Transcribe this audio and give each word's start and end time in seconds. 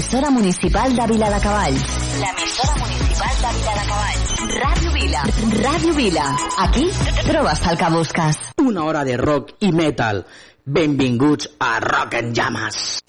l'emissora 0.00 0.30
municipal 0.30 0.94
de 0.96 1.06
Vila 1.12 1.28
de 1.28 1.38
Cavalls. 1.40 1.82
L'emissora 2.20 2.74
municipal 2.80 3.34
de 3.42 3.50
Vila 3.56 3.72
de 3.76 3.84
Cavalls. 3.90 4.30
Ràdio 4.62 4.92
Vila. 4.94 5.24
Ràdio 5.60 5.92
Vila. 5.98 6.24
Aquí 6.64 6.86
trobes 7.26 7.60
el 7.68 7.76
que 7.76 7.90
busques. 7.92 8.38
Una 8.64 8.84
hora 8.84 9.04
de 9.04 9.18
rock 9.20 9.52
i 9.60 9.72
metal. 9.72 10.24
Benvinguts 10.64 11.50
a 11.58 11.80
Rock 11.84 12.14
en 12.14 12.32
Llames. 12.32 13.02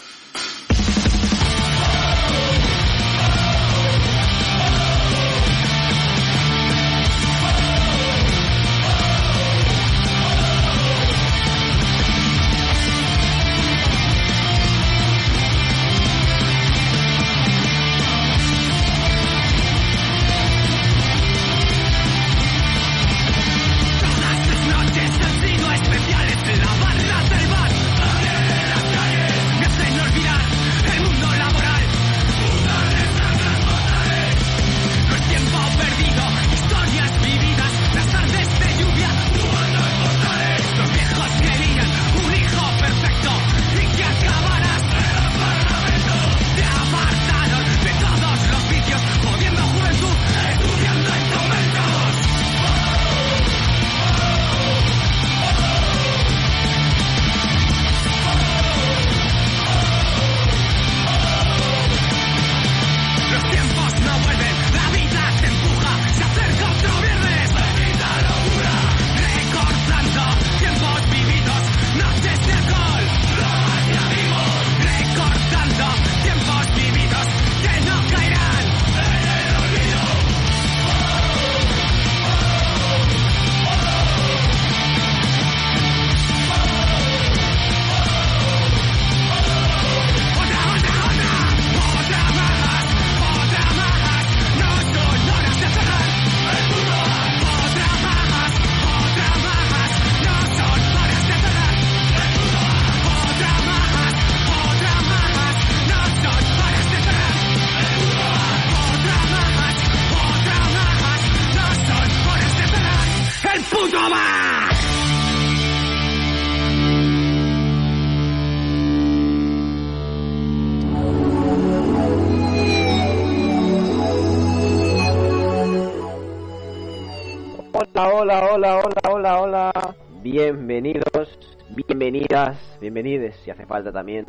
Bienvenidas, 132.02 132.58
bienvenides, 132.82 133.36
si 133.46 133.52
hace 133.52 133.68
falta 133.68 133.92
también, 133.92 134.26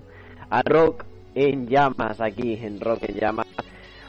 a 0.51 0.61
Rock 0.61 1.07
en 1.35 1.67
Llamas, 1.67 2.21
aquí 2.21 2.59
en 2.63 2.79
Rock 2.79 3.05
en 3.09 3.15
Llamas, 3.15 3.47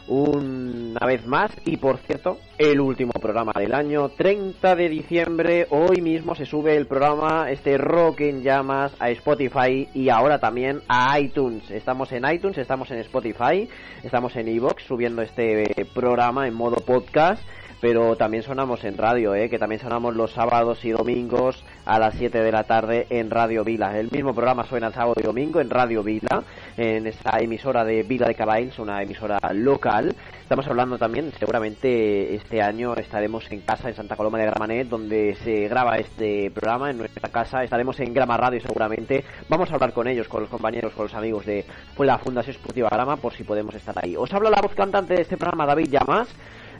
una 0.06 1.06
vez 1.06 1.26
más, 1.26 1.50
y 1.64 1.78
por 1.78 1.96
cierto, 1.96 2.36
el 2.58 2.78
último 2.78 3.12
programa 3.12 3.52
del 3.56 3.72
año, 3.72 4.10
30 4.10 4.76
de 4.76 4.88
diciembre, 4.90 5.66
hoy 5.70 6.02
mismo 6.02 6.34
se 6.34 6.44
sube 6.44 6.76
el 6.76 6.86
programa, 6.86 7.50
este 7.50 7.78
Rock 7.78 8.20
en 8.20 8.42
Llamas, 8.42 8.94
a 8.98 9.08
Spotify 9.08 9.88
y 9.94 10.10
ahora 10.10 10.38
también 10.38 10.82
a 10.86 11.18
iTunes. 11.18 11.70
Estamos 11.70 12.12
en 12.12 12.30
iTunes, 12.30 12.58
estamos 12.58 12.90
en 12.90 12.98
Spotify, 12.98 13.66
estamos 14.02 14.36
en 14.36 14.48
Evox 14.48 14.82
subiendo 14.82 15.22
este 15.22 15.86
programa 15.94 16.46
en 16.46 16.52
modo 16.52 16.76
podcast 16.84 17.42
pero 17.84 18.16
también 18.16 18.42
sonamos 18.42 18.82
en 18.84 18.96
radio, 18.96 19.34
¿eh? 19.34 19.50
que 19.50 19.58
también 19.58 19.78
sonamos 19.78 20.16
los 20.16 20.32
sábados 20.32 20.82
y 20.86 20.90
domingos 20.90 21.62
a 21.84 21.98
las 21.98 22.14
7 22.14 22.42
de 22.42 22.52
la 22.52 22.64
tarde 22.64 23.06
en 23.10 23.30
Radio 23.30 23.64
Vila. 23.64 23.98
El 23.98 24.10
mismo 24.10 24.34
programa 24.34 24.64
suena 24.66 24.88
el 24.88 24.94
sábado 24.94 25.14
y 25.18 25.22
domingo 25.22 25.60
en 25.60 25.70
Radio 25.70 26.02
Vila, 26.02 26.42
en 26.76 27.06
esa 27.06 27.38
emisora 27.38 27.84
de 27.84 28.02
Vila 28.02 28.26
de 28.26 28.34
Caballos, 28.34 28.78
una 28.78 29.02
emisora 29.02 29.38
local. 29.52 30.14
Estamos 30.42 30.66
hablando 30.66 30.98
también, 30.98 31.32
seguramente 31.38 32.34
este 32.34 32.60
año 32.60 32.94
estaremos 32.94 33.50
en 33.50 33.60
casa 33.62 33.88
en 33.88 33.94
Santa 33.94 34.16
Coloma 34.16 34.38
de 34.38 34.46
Gramanet, 34.46 34.88
donde 34.88 35.34
se 35.36 35.68
graba 35.68 35.96
este 35.96 36.50
programa 36.50 36.90
en 36.90 36.98
nuestra 36.98 37.28
casa. 37.30 37.64
Estaremos 37.64 37.98
en 38.00 38.12
Grama 38.12 38.36
Radio 38.36 38.60
seguramente. 38.60 39.24
Vamos 39.48 39.70
a 39.70 39.74
hablar 39.74 39.92
con 39.92 40.06
ellos, 40.06 40.28
con 40.28 40.42
los 40.42 40.50
compañeros, 40.50 40.92
con 40.92 41.04
los 41.04 41.14
amigos 41.14 41.46
de 41.46 41.64
la 41.98 42.18
Fundación 42.18 42.56
Esportiva 42.56 42.88
Grama, 42.90 43.16
por 43.16 43.32
si 43.32 43.44
podemos 43.44 43.74
estar 43.74 43.94
ahí. 44.02 44.16
Os 44.16 44.32
habla 44.32 44.50
la 44.50 44.60
voz 44.60 44.74
cantante 44.74 45.14
de 45.14 45.22
este 45.22 45.36
programa, 45.36 45.66
David 45.66 45.88
Llamas. 45.90 46.28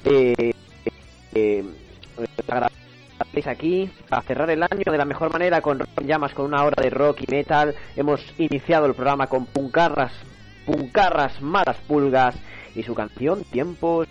Eh, 0.05 0.53
eh, 1.35 1.65
aquí 3.47 3.91
a 4.11 4.23
cerrar 4.23 4.51
el 4.51 4.63
año 4.63 4.91
de 4.91 4.99
la 4.99 5.05
mejor 5.05 5.33
manera 5.33 5.61
con 5.61 5.79
rock 5.79 6.03
llamas 6.05 6.33
con 6.35 6.47
una 6.47 6.65
hora 6.65 6.83
de 6.83 6.91
rock 6.91 7.23
y 7.23 7.31
metal 7.31 7.75
hemos 7.97 8.21
iniciado 8.39 8.87
el 8.87 8.95
programa 8.95 9.27
con 9.27 9.47
puncarras 9.47 10.13
puncarras 10.65 11.41
malas 11.43 11.77
pulgas 11.87 12.37
y 12.75 12.83
su 12.83 12.95
canción 12.95 13.45
tiempos 13.45 14.09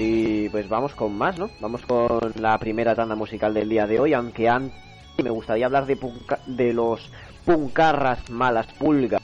Y 0.00 0.48
pues 0.50 0.68
vamos 0.68 0.94
con 0.94 1.18
más, 1.18 1.38
¿no? 1.38 1.50
Vamos 1.60 1.84
con 1.84 2.32
la 2.36 2.56
primera 2.58 2.94
tanda 2.94 3.16
musical 3.16 3.52
del 3.52 3.68
día 3.68 3.84
de 3.86 3.98
hoy, 3.98 4.12
aunque 4.12 4.48
antes 4.48 4.87
me 5.22 5.30
gustaría 5.30 5.66
hablar 5.66 5.86
de, 5.86 5.98
de 6.46 6.72
los 6.72 7.10
puncarras 7.44 8.30
malas 8.30 8.66
pulgas. 8.78 9.20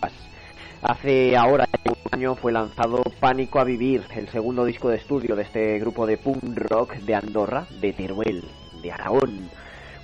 Hace 0.83 1.37
ahora 1.37 1.69
un 1.85 1.95
año 2.11 2.35
fue 2.35 2.53
lanzado 2.53 3.03
Pánico 3.21 3.61
a 3.61 3.65
Vivir, 3.65 4.03
el 4.17 4.29
segundo 4.29 4.65
disco 4.65 4.89
de 4.89 4.97
estudio 4.97 5.37
de 5.37 5.45
este 5.45 5.79
grupo 5.79 6.07
de 6.07 6.19
punk 6.19 6.43
rock 6.59 6.95
de 6.97 7.15
Andorra, 7.15 7.67
de 7.81 7.93
Teruel, 7.93 8.43
de 8.83 8.93
Aragón. 8.93 9.51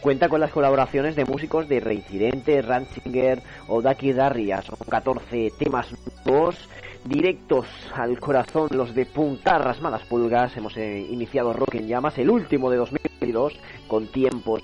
Cuenta 0.00 0.30
con 0.30 0.40
las 0.40 0.50
colaboraciones 0.50 1.14
de 1.14 1.26
músicos 1.26 1.68
de 1.68 1.78
Reincidente, 1.78 2.62
Ranchinger 2.62 3.42
o 3.68 3.82
Daki 3.82 4.14
Darria. 4.14 4.62
Son 4.62 4.76
14 4.88 5.52
temas 5.58 5.88
nuevos, 6.24 6.56
directos 7.04 7.66
al 7.94 8.18
corazón, 8.18 8.68
los 8.72 8.94
de 8.94 9.04
Puncarras 9.04 9.82
Malas 9.82 10.02
Pulgas. 10.04 10.56
Hemos 10.56 10.74
eh, 10.78 11.06
iniciado 11.10 11.52
Rock 11.52 11.74
en 11.74 11.88
Llamas, 11.88 12.16
el 12.16 12.30
último 12.30 12.70
de 12.70 12.78
2022, 12.78 13.60
con 13.88 14.06
tiempos 14.06 14.62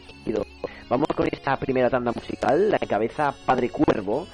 Vamos 0.88 1.09
con 1.15 1.27
esta 1.31 1.56
primera 1.59 1.91
tanda 1.91 2.12
musical, 2.12 2.71
la 2.71 2.79
encabeza 2.81 3.35
Padre 3.44 3.69
Cuervo, 3.69 4.27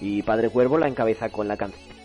y 0.00 0.22
Padre 0.22 0.50
Cuervo 0.50 0.78
la 0.78 0.88
encabeza 0.88 1.28
con 1.30 1.48
la 1.48 1.56
canción. 1.56 1.96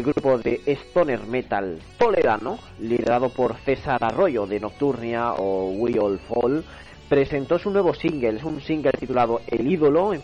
El 0.00 0.06
grupo 0.06 0.38
de 0.38 0.62
stoner 0.66 1.26
metal 1.26 1.78
toledano, 1.98 2.58
liderado 2.78 3.28
por 3.28 3.56
César 3.56 4.02
Arroyo 4.02 4.46
de 4.46 4.58
Nocturnia 4.58 5.34
o 5.34 5.72
We 5.72 6.00
All 6.00 6.18
Fall, 6.20 6.64
presentó 7.06 7.58
su 7.58 7.70
nuevo 7.70 7.92
single, 7.92 8.38
es 8.38 8.42
un 8.42 8.62
single 8.62 8.92
titulado 8.92 9.42
El 9.46 9.70
ídolo, 9.70 10.14
en, 10.14 10.22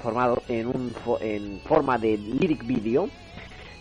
en, 0.48 0.66
un, 0.66 0.94
en 1.20 1.60
forma 1.60 1.98
de 1.98 2.16
lyric 2.16 2.66
video, 2.66 3.10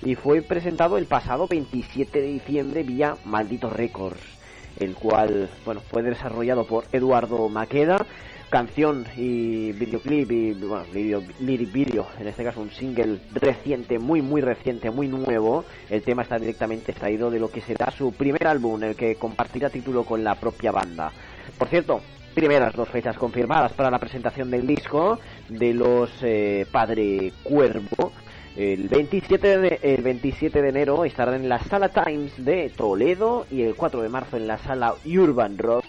y 0.03 0.15
fue 0.15 0.41
presentado 0.41 0.97
el 0.97 1.05
pasado 1.05 1.47
27 1.47 2.19
de 2.19 2.27
diciembre 2.27 2.83
vía 2.83 3.15
Malditos 3.23 3.71
Records 3.71 4.35
el 4.77 4.93
cual 4.95 5.49
bueno 5.63 5.79
fue 5.89 6.03
desarrollado 6.03 6.65
por 6.65 6.83
Eduardo 6.91 7.47
Maqueda 7.47 8.05
canción 8.49 9.05
y 9.15 9.71
videoclip 9.73 10.31
y 10.31 10.53
bueno, 10.53 10.85
video, 10.93 11.23
lyric 11.39 11.71
video, 11.71 12.07
en 12.19 12.27
este 12.27 12.43
caso 12.43 12.61
un 12.61 12.71
single 12.71 13.19
reciente, 13.33 13.99
muy 13.99 14.21
muy 14.21 14.41
reciente, 14.41 14.91
muy 14.91 15.07
nuevo. 15.07 15.65
El 15.89 16.01
tema 16.03 16.23
está 16.23 16.37
directamente 16.37 16.91
extraído 16.91 17.29
de 17.29 17.39
lo 17.39 17.49
que 17.49 17.61
será 17.61 17.91
su 17.91 18.11
primer 18.13 18.47
álbum, 18.47 18.81
el 18.83 18.95
que 18.95 19.15
compartirá 19.15 19.69
título 19.69 20.03
con 20.03 20.23
la 20.23 20.35
propia 20.35 20.71
banda. 20.71 21.11
Por 21.57 21.67
cierto, 21.67 22.01
primeras 22.33 22.73
dos 22.73 22.89
fechas 22.89 23.17
confirmadas 23.17 23.73
para 23.73 23.89
la 23.89 23.99
presentación 23.99 24.51
del 24.51 24.67
disco 24.67 25.19
de 25.49 25.73
los 25.73 26.11
eh, 26.21 26.65
Padre 26.71 27.33
Cuervo. 27.43 28.11
El 28.55 28.87
27, 28.87 29.57
de, 29.59 29.79
el 29.81 30.01
27 30.01 30.61
de 30.61 30.69
enero 30.69 31.03
estarán 31.03 31.35
en 31.35 31.49
la 31.49 31.59
Sala 31.59 31.89
Times 31.89 32.33
de 32.45 32.69
Toledo 32.69 33.45
y 33.51 33.63
el 33.63 33.75
4 33.75 34.01
de 34.01 34.07
marzo 34.07 34.37
en 34.37 34.47
la 34.47 34.57
Sala 34.59 34.93
Urban 35.05 35.57
Rock 35.57 35.83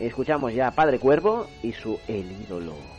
Escuchamos 0.00 0.52
ya 0.52 0.68
a 0.68 0.70
Padre 0.70 0.98
Cuervo 0.98 1.46
y 1.62 1.72
su 1.72 1.98
El 2.08 2.30
ídolo. 2.32 2.95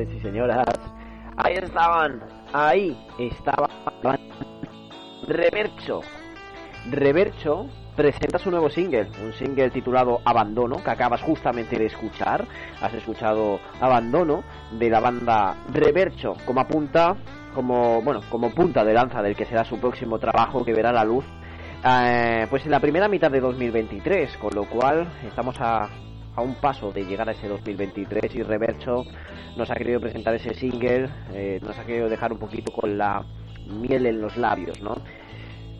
Y 0.00 0.20
señoras. 0.20 0.66
Ahí 1.36 1.54
estaban, 1.54 2.22
ahí 2.52 2.96
estaba 3.18 3.68
Revercho. 5.26 6.00
Revercho 6.90 7.66
presenta 7.96 8.38
su 8.38 8.50
nuevo 8.50 8.70
single, 8.70 9.08
un 9.22 9.32
single 9.34 9.70
titulado 9.70 10.20
Abandono, 10.24 10.82
que 10.82 10.90
acabas 10.90 11.20
justamente 11.22 11.78
de 11.78 11.86
escuchar. 11.86 12.46
Has 12.80 12.94
escuchado 12.94 13.60
Abandono 13.80 14.42
de 14.78 14.90
la 14.90 15.00
banda 15.00 15.56
Revercho, 15.72 16.36
como 16.44 16.60
apunta, 16.60 17.16
como 17.54 18.02
bueno, 18.02 18.20
como 18.30 18.50
punta 18.50 18.84
de 18.84 18.94
lanza 18.94 19.22
del 19.22 19.36
que 19.36 19.44
será 19.44 19.64
su 19.64 19.78
próximo 19.78 20.18
trabajo 20.18 20.64
que 20.64 20.72
verá 20.72 20.92
la 20.92 21.04
luz 21.04 21.24
eh, 21.84 22.46
pues 22.48 22.64
en 22.64 22.70
la 22.70 22.78
primera 22.78 23.08
mitad 23.08 23.30
de 23.30 23.40
2023, 23.40 24.36
con 24.36 24.54
lo 24.54 24.64
cual 24.66 25.08
estamos 25.26 25.56
a, 25.60 25.88
a 26.34 26.42
un 26.42 26.54
paso 26.54 26.92
de 26.92 27.04
llegar 27.04 27.28
a 27.28 27.32
ese 27.32 27.48
2023 27.48 28.34
y 28.34 28.42
Revercho 28.42 29.04
nos 29.56 29.70
ha 29.70 29.74
querido 29.74 30.00
presentar 30.00 30.34
ese 30.34 30.54
single, 30.54 31.08
eh, 31.32 31.60
nos 31.62 31.78
ha 31.78 31.84
querido 31.84 32.08
dejar 32.08 32.32
un 32.32 32.38
poquito 32.38 32.72
con 32.72 32.96
la 32.96 33.24
miel 33.66 34.06
en 34.06 34.20
los 34.20 34.36
labios, 34.36 34.80
¿no? 34.80 34.96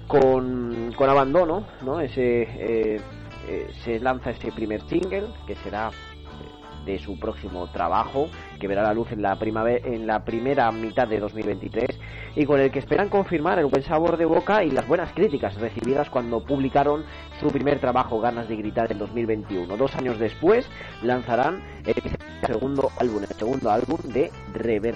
Con, 0.06 0.92
con 0.96 1.08
abandono, 1.08 1.66
¿no? 1.82 2.00
Ese, 2.00 2.42
eh, 2.42 3.00
eh, 3.48 3.66
se 3.82 3.98
lanza 3.98 4.30
ese 4.30 4.52
primer 4.52 4.82
single 4.82 5.28
que 5.46 5.56
será 5.56 5.90
de 6.84 6.98
su 6.98 7.18
próximo 7.18 7.68
trabajo 7.68 8.28
que 8.60 8.68
verá 8.68 8.82
la 8.82 8.94
luz 8.94 9.10
en 9.12 9.22
la 9.22 9.38
en 9.42 10.06
la 10.06 10.24
primera 10.24 10.70
mitad 10.72 11.08
de 11.08 11.18
2023 11.18 11.98
y 12.36 12.44
con 12.44 12.60
el 12.60 12.70
que 12.70 12.78
esperan 12.78 13.08
confirmar 13.08 13.58
el 13.58 13.66
buen 13.66 13.82
sabor 13.82 14.16
de 14.16 14.24
boca 14.24 14.64
y 14.64 14.70
las 14.70 14.86
buenas 14.86 15.12
críticas 15.12 15.54
recibidas 15.56 16.08
cuando 16.10 16.44
publicaron 16.44 17.04
su 17.40 17.48
primer 17.48 17.80
trabajo 17.80 18.20
Ganas 18.20 18.48
de 18.48 18.56
gritar 18.56 18.90
en 18.92 18.98
2021. 18.98 19.76
Dos 19.76 19.94
años 19.96 20.18
después 20.18 20.66
lanzarán 21.02 21.62
el 21.84 21.94
segundo 22.46 22.90
álbum, 22.98 23.22
el 23.22 23.36
segundo 23.36 23.70
álbum 23.70 23.98
de 24.12 24.30
Rever. 24.54 24.94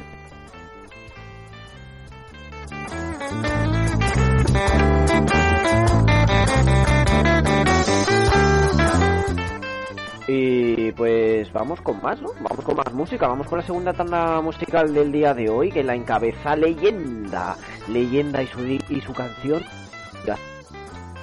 Y 10.29 10.91
pues 10.93 11.53
vamos 11.53 11.81
con 11.81 12.03
más, 12.03 12.21
¿no? 12.21 12.31
Vamos 12.41 12.65
con 12.65 12.77
más 12.77 12.93
música, 12.93 13.29
vamos 13.29 13.47
con 13.47 13.59
la 13.59 13.65
segunda 13.65 13.93
tanda 13.93 14.41
musical 14.41 14.93
del 14.93 15.13
día 15.13 15.35
de 15.35 15.49
hoy, 15.49 15.71
que 15.71 15.85
la 15.85 15.95
encabeza 15.95 16.57
Leyenda. 16.57 17.57
Leyenda 17.89 18.43
y 18.43 18.47
su, 18.49 18.67
y 18.67 19.01
su 19.01 19.13
canción. 19.13 19.63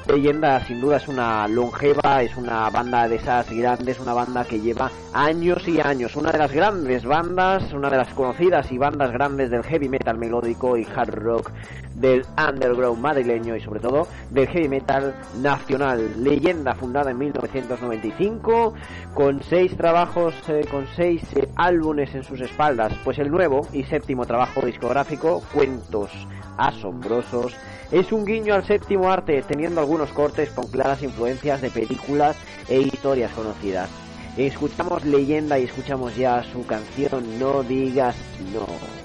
Leyenda 0.07 0.60
sin 0.65 0.81
duda 0.81 0.98
es 0.98 1.07
una 1.07 1.48
longeva, 1.48 2.22
es 2.22 2.36
una 2.36 2.69
banda 2.69 3.07
de 3.07 3.15
esas 3.15 3.50
grandes, 3.50 4.00
una 4.01 4.13
banda 4.13 4.43
que 4.43 4.60
lleva 4.60 4.91
años 5.13 5.65
y 5.65 5.79
años, 5.79 6.17
una 6.17 6.31
de 6.31 6.39
las 6.39 6.51
grandes 6.51 7.05
bandas, 7.05 7.72
una 7.72 7.89
de 7.89 7.98
las 7.98 8.13
conocidas 8.13 8.69
y 8.72 8.77
bandas 8.77 9.12
grandes 9.13 9.50
del 9.50 9.63
heavy 9.63 9.88
metal 9.88 10.17
melódico 10.17 10.75
y 10.75 10.86
hard 10.93 11.15
rock 11.15 11.51
del 11.95 12.25
underground 12.38 13.01
madrileño 13.01 13.55
y 13.55 13.62
sobre 13.62 13.79
todo 13.79 14.07
del 14.29 14.48
heavy 14.50 14.67
metal 14.67 15.15
nacional. 15.41 16.22
Leyenda 16.22 16.75
fundada 16.75 17.12
en 17.12 17.19
1995 17.19 18.74
con 19.13 19.41
seis 19.43 19.77
trabajos, 19.77 20.33
eh, 20.50 20.65
con 20.69 20.86
seis 20.98 21.24
eh, 21.36 21.48
álbumes 21.55 22.13
en 22.13 22.24
sus 22.24 22.41
espaldas, 22.41 22.91
pues 23.05 23.19
el 23.19 23.31
nuevo 23.31 23.67
y 23.72 23.83
séptimo 23.83 24.25
trabajo 24.25 24.62
discográfico, 24.65 25.41
Cuentos 25.53 26.12
Asombrosos, 26.57 27.53
es 27.91 28.12
un 28.12 28.25
guiño 28.25 28.53
al 28.55 28.65
séptimo 28.65 29.12
arte, 29.12 29.43
teniendo 29.48 29.81
algunos 29.81 30.10
cortes 30.12 30.50
con 30.51 30.67
claras 30.67 31.03
influencias 31.03 31.62
de 31.62 31.69
películas 31.69 32.36
e 32.67 32.81
historias 32.81 33.31
conocidas. 33.31 33.89
Escuchamos 34.38 35.05
leyenda 35.05 35.60
y 35.60 35.65
escuchamos 35.65 36.15
ya 36.15 36.43
su 36.51 36.65
canción 36.65 37.38
No 37.38 37.62
digas 37.62 38.15
no. 38.51 39.02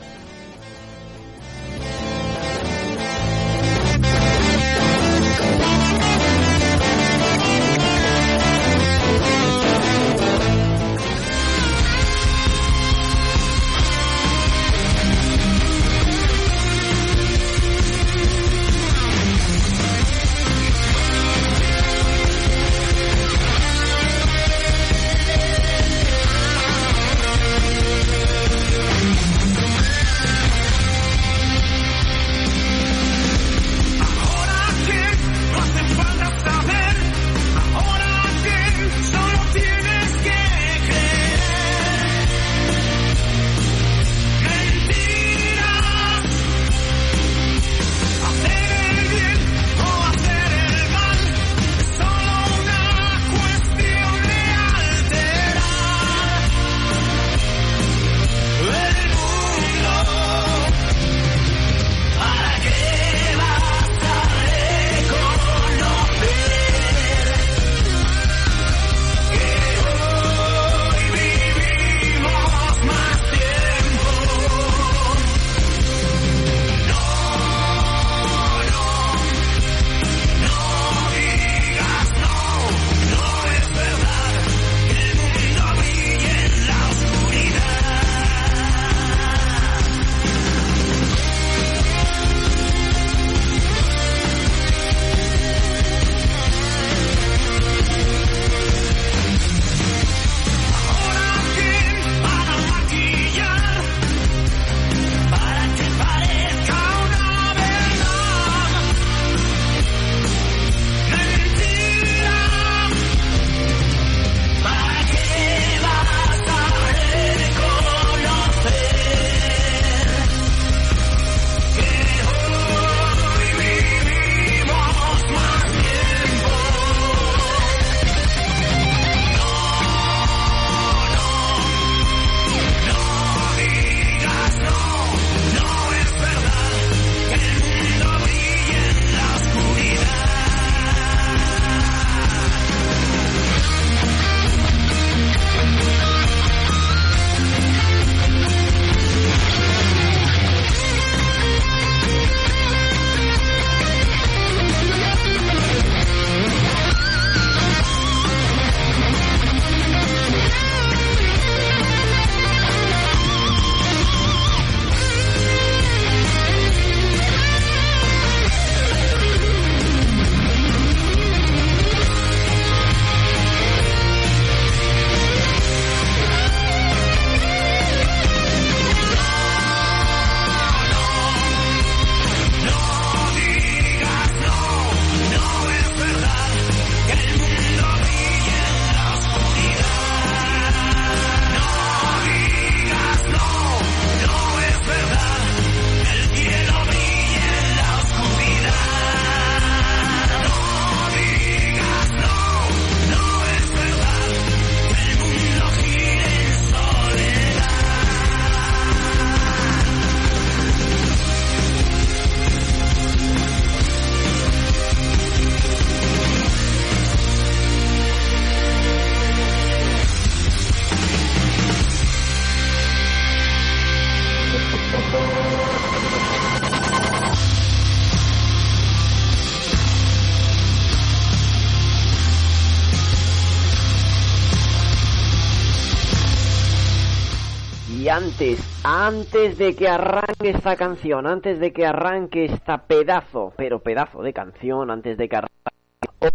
Antes, 238.11 238.59
antes 238.85 239.59
de 239.59 239.77
que 239.77 239.87
arranque 239.87 240.49
esta 240.49 240.77
canción, 240.77 241.27
antes 241.27 241.61
de 241.61 241.75
que 241.75 241.85
arranque 241.85 242.47
esta 242.47 242.87
pedazo, 242.87 243.53
pero 243.57 243.81
pedazo 243.81 244.23
de 244.23 244.33
canción, 244.33 244.91
antes 244.91 245.19
de 245.19 245.29
que 245.29 245.37
arranque 245.37 246.31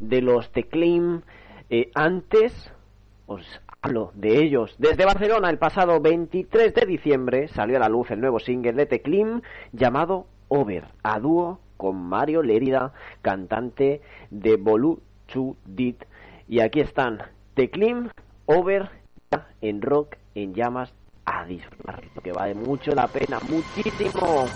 de 0.00 0.20
los 0.20 0.50
Teclim, 0.50 1.22
eh, 1.70 1.90
antes 1.94 2.72
os 3.26 3.46
hablo 3.82 4.10
de 4.14 4.42
ellos. 4.42 4.74
Desde 4.78 5.04
Barcelona, 5.04 5.48
el 5.48 5.58
pasado 5.58 6.00
23 6.00 6.74
de 6.74 6.86
diciembre, 6.86 7.48
salió 7.48 7.76
a 7.76 7.80
la 7.80 7.88
luz 7.88 8.10
el 8.10 8.20
nuevo 8.20 8.40
single 8.40 8.72
de 8.72 8.86
Teclim 8.86 9.42
llamado 9.72 10.26
Over, 10.48 10.86
a 11.04 11.20
dúo 11.20 11.60
con 11.76 11.96
Mario 12.02 12.42
Lérida, 12.42 12.92
cantante 13.22 14.00
de 14.30 14.56
Bolu 14.56 15.00
Dit. 15.66 16.02
Y 16.48 16.60
aquí 16.60 16.80
están 16.80 17.22
Teclim, 17.54 18.08
Over, 18.46 18.90
en 19.60 19.82
rock, 19.82 20.16
en 20.36 20.54
llamas, 20.54 20.92
a 21.24 21.44
disfrutar, 21.44 22.02
porque 22.14 22.32
vale 22.32 22.54
mucho 22.54 22.92
la 22.92 23.08
pena, 23.08 23.40
muchísimo. 23.48 24.46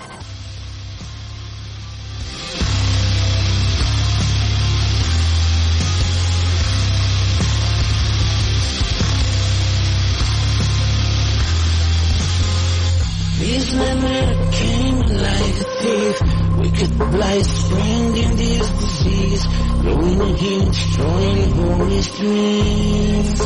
These 13.41 13.75
memories 13.75 14.39
came 14.53 14.99
like 15.17 15.57
a 15.57 15.69
thief. 15.81 16.17
Wicked 16.59 16.99
blight 16.99 17.45
spreading 17.47 18.37
this 18.37 18.71
disease. 18.71 19.47
Growing 19.81 20.21
again, 20.21 20.67
destroying 20.67 21.51
holy 21.53 22.03
streams. 22.03 23.41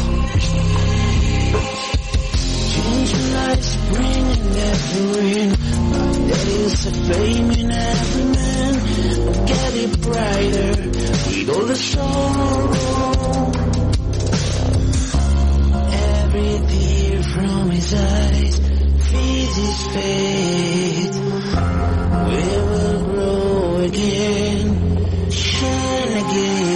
Changing 2.75 3.27
lights, 3.35 3.77
bringing 3.89 4.57
every 4.71 5.05
rain. 5.21 5.51
There 6.29 6.49
is 6.67 6.87
a 6.87 6.91
flame 6.91 7.51
in 7.53 7.71
every 7.71 8.25
man. 8.25 8.73
But 9.27 9.47
get 9.47 9.75
it 9.75 10.01
brighter 10.03 10.73
with 10.91 11.49
all 11.55 11.67
the 11.67 11.77
sorrow. 11.77 13.53
Every 15.93 16.55
tear 16.73 17.23
from 17.23 17.71
his 17.71 17.95
eyes 17.95 18.59
feeds 19.09 19.57
his 19.57 19.81
faith. 19.95 21.15
We 22.29 22.43
will 22.71 23.01
grow 23.05 23.77
again, 23.83 25.31
shine 25.31 26.13
again. 26.25 26.74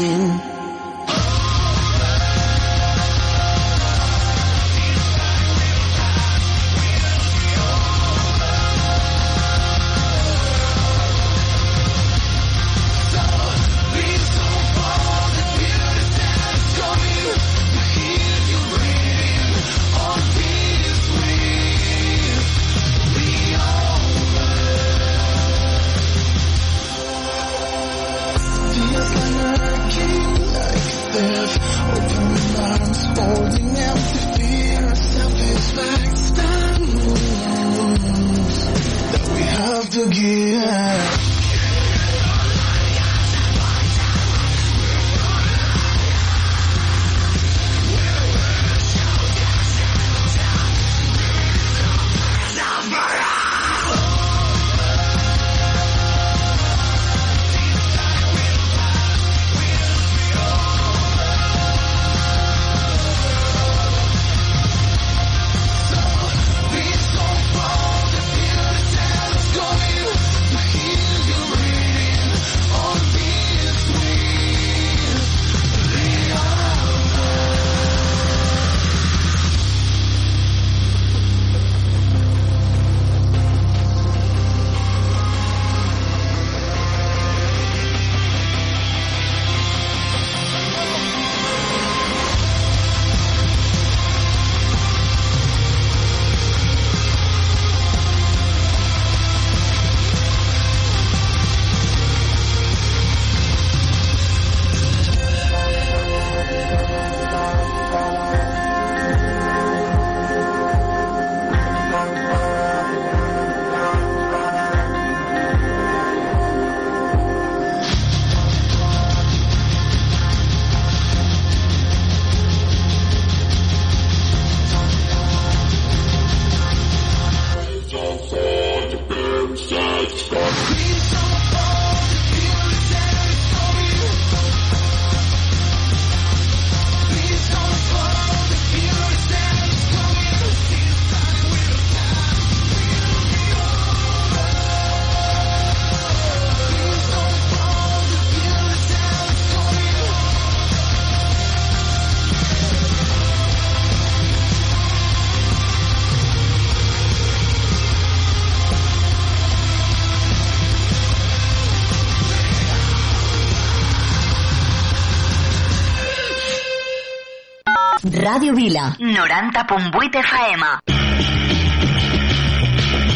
Ràdio 168.39 168.55
Vila, 168.55 168.95
90.8 169.01 170.21
FM. 170.21 170.65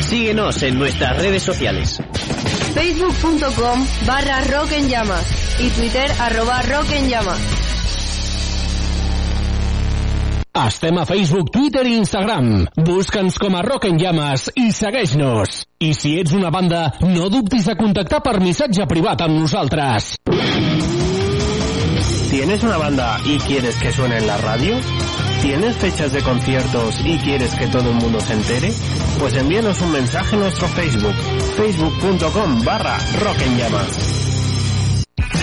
Síguenos 0.03 0.61
en 0.65 0.77
nuestras 0.77 1.17
redes 1.17 1.45
sociales. 1.45 2.03
Facebook.com 2.75 3.87
barra 4.05 4.41
Rock 4.51 4.73
en 4.73 4.89
Llamas 4.89 5.61
y 5.61 5.71
Twitter 5.71 6.11
arroba 6.19 6.61
Rock 6.63 6.91
en 6.91 7.09
Llamas. 7.09 7.39
Estem 10.67 10.99
a 10.99 11.07
Facebook, 11.07 11.53
Twitter 11.53 11.87
i 11.87 11.99
Instagram. 11.99 12.67
Busca'ns 12.75 13.39
com 13.39 13.55
a 13.55 13.63
Rock 13.63 13.85
en 13.93 14.03
Llames 14.03 14.51
i 14.57 14.73
segueix-nos. 14.75 15.69
I 15.79 15.95
si 15.95 16.19
ets 16.19 16.35
una 16.35 16.51
banda, 16.51 16.89
no 16.99 17.31
dubtis 17.31 17.71
de 17.71 17.79
contactar 17.79 18.25
per 18.27 18.41
missatge 18.43 18.91
privat 18.91 19.23
amb 19.23 19.39
nosaltres. 19.39 20.17
¿Tienes 22.33 22.63
una 22.65 22.79
banda 22.79 23.21
y 23.27 23.37
quieres 23.39 23.77
que 23.77 23.93
suene 23.93 24.17
en 24.17 24.27
la 24.27 24.39
radio? 24.39 24.81
¿Tienes 25.43 25.77
fechas 25.77 26.13
de 26.13 26.23
conciertos 26.23 27.01
y 27.05 27.19
quieres 27.19 27.53
que 27.57 27.67
todo 27.67 27.91
el 27.91 27.97
mundo 27.97 28.21
se 28.21 28.33
entere? 28.33 28.73
Pues 29.19 29.35
envíanos 29.35 29.81
un 29.81 29.91
mensaje 29.91 30.37
en 30.37 30.41
nuestro 30.41 30.69
Facebook, 30.69 31.15
facebook.com 31.57 32.65
barra 32.65 32.97
Rock 33.21 33.41
en 33.43 33.59
Llamas. 33.59 34.23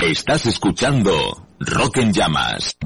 Estás 0.02 0.46
escuchando 0.46 1.46
Rock 1.60 1.98
en 1.98 2.14
Llamas. 2.14 2.78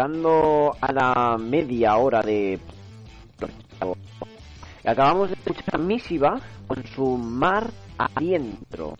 Llegando, 0.00 0.74
a 0.80 0.92
la 0.92 1.36
media 1.38 1.96
hora 1.96 2.22
de... 2.22 2.58
Acabamos 4.84 5.28
de 5.28 5.36
escuchar 5.36 5.78
Misiva 5.78 6.40
con 6.66 6.82
su 6.86 7.18
Mar 7.18 7.70
Adentro. 7.98 8.94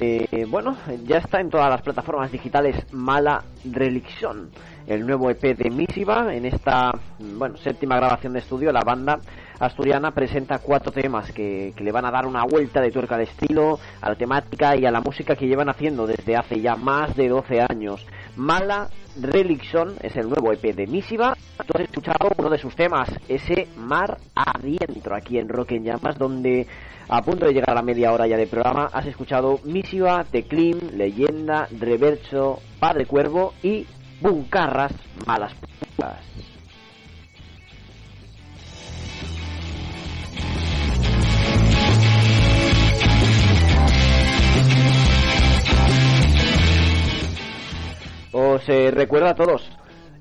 Eh, 0.00 0.44
bueno, 0.48 0.76
ya 1.04 1.18
está 1.18 1.40
en 1.40 1.50
todas 1.50 1.70
las 1.70 1.82
plataformas 1.82 2.32
digitales 2.32 2.92
Mala 2.92 3.44
Religión, 3.64 4.50
el 4.88 5.06
nuevo 5.06 5.30
EP 5.30 5.56
de 5.56 5.70
Misiva. 5.70 6.34
En 6.34 6.46
esta, 6.46 6.90
bueno, 7.18 7.56
séptima 7.56 7.96
grabación 7.96 8.32
de 8.32 8.40
estudio, 8.40 8.72
la 8.72 8.82
banda 8.82 9.20
asturiana 9.58 10.10
presenta 10.12 10.58
cuatro 10.58 10.92
temas 10.92 11.32
que, 11.32 11.72
que 11.76 11.84
le 11.84 11.92
van 11.92 12.04
a 12.04 12.10
dar 12.10 12.26
una 12.26 12.44
vuelta 12.44 12.80
de 12.80 12.90
tuerca 12.90 13.16
al 13.16 13.22
estilo, 13.22 13.78
a 14.00 14.08
la 14.08 14.16
temática 14.16 14.76
y 14.76 14.86
a 14.86 14.90
la 14.90 15.00
música 15.00 15.36
que 15.36 15.46
llevan 15.46 15.68
haciendo 15.68 16.06
desde 16.06 16.36
hace 16.36 16.60
ya 16.60 16.76
más 16.76 17.16
de 17.16 17.28
12 17.28 17.60
años. 17.60 18.06
Mala 18.36 18.88
Religión 19.20 19.94
es 20.00 20.14
el 20.16 20.28
nuevo 20.28 20.52
EP 20.52 20.74
de 20.74 20.86
Misiva. 20.86 21.36
Tú 21.66 21.72
has 21.74 21.82
escuchado 21.82 22.30
uno 22.36 22.48
de 22.48 22.58
sus 22.58 22.76
temas, 22.76 23.08
ese 23.28 23.66
Mar 23.76 24.18
Adentro, 24.34 25.16
aquí 25.16 25.38
en 25.38 25.48
Rock 25.48 25.72
en 25.72 25.84
Llamas, 25.84 26.16
donde 26.16 26.66
a 27.08 27.22
punto 27.22 27.46
de 27.46 27.52
llegar 27.52 27.70
a 27.70 27.74
la 27.74 27.82
media 27.82 28.12
hora 28.12 28.26
ya 28.26 28.36
de 28.36 28.46
programa 28.46 28.90
has 28.92 29.06
escuchado 29.06 29.58
Misiva, 29.64 30.24
Teclim, 30.24 30.78
Leyenda, 30.94 31.68
Reverso, 31.80 32.60
Padre 32.78 33.06
Cuervo 33.06 33.54
y 33.62 33.86
Buncarras 34.20 34.92
Malas 35.26 35.54
Putas. 35.54 36.47
Os 48.32 48.68
eh, 48.68 48.90
recuerdo 48.90 49.28
a 49.28 49.34
todos 49.34 49.70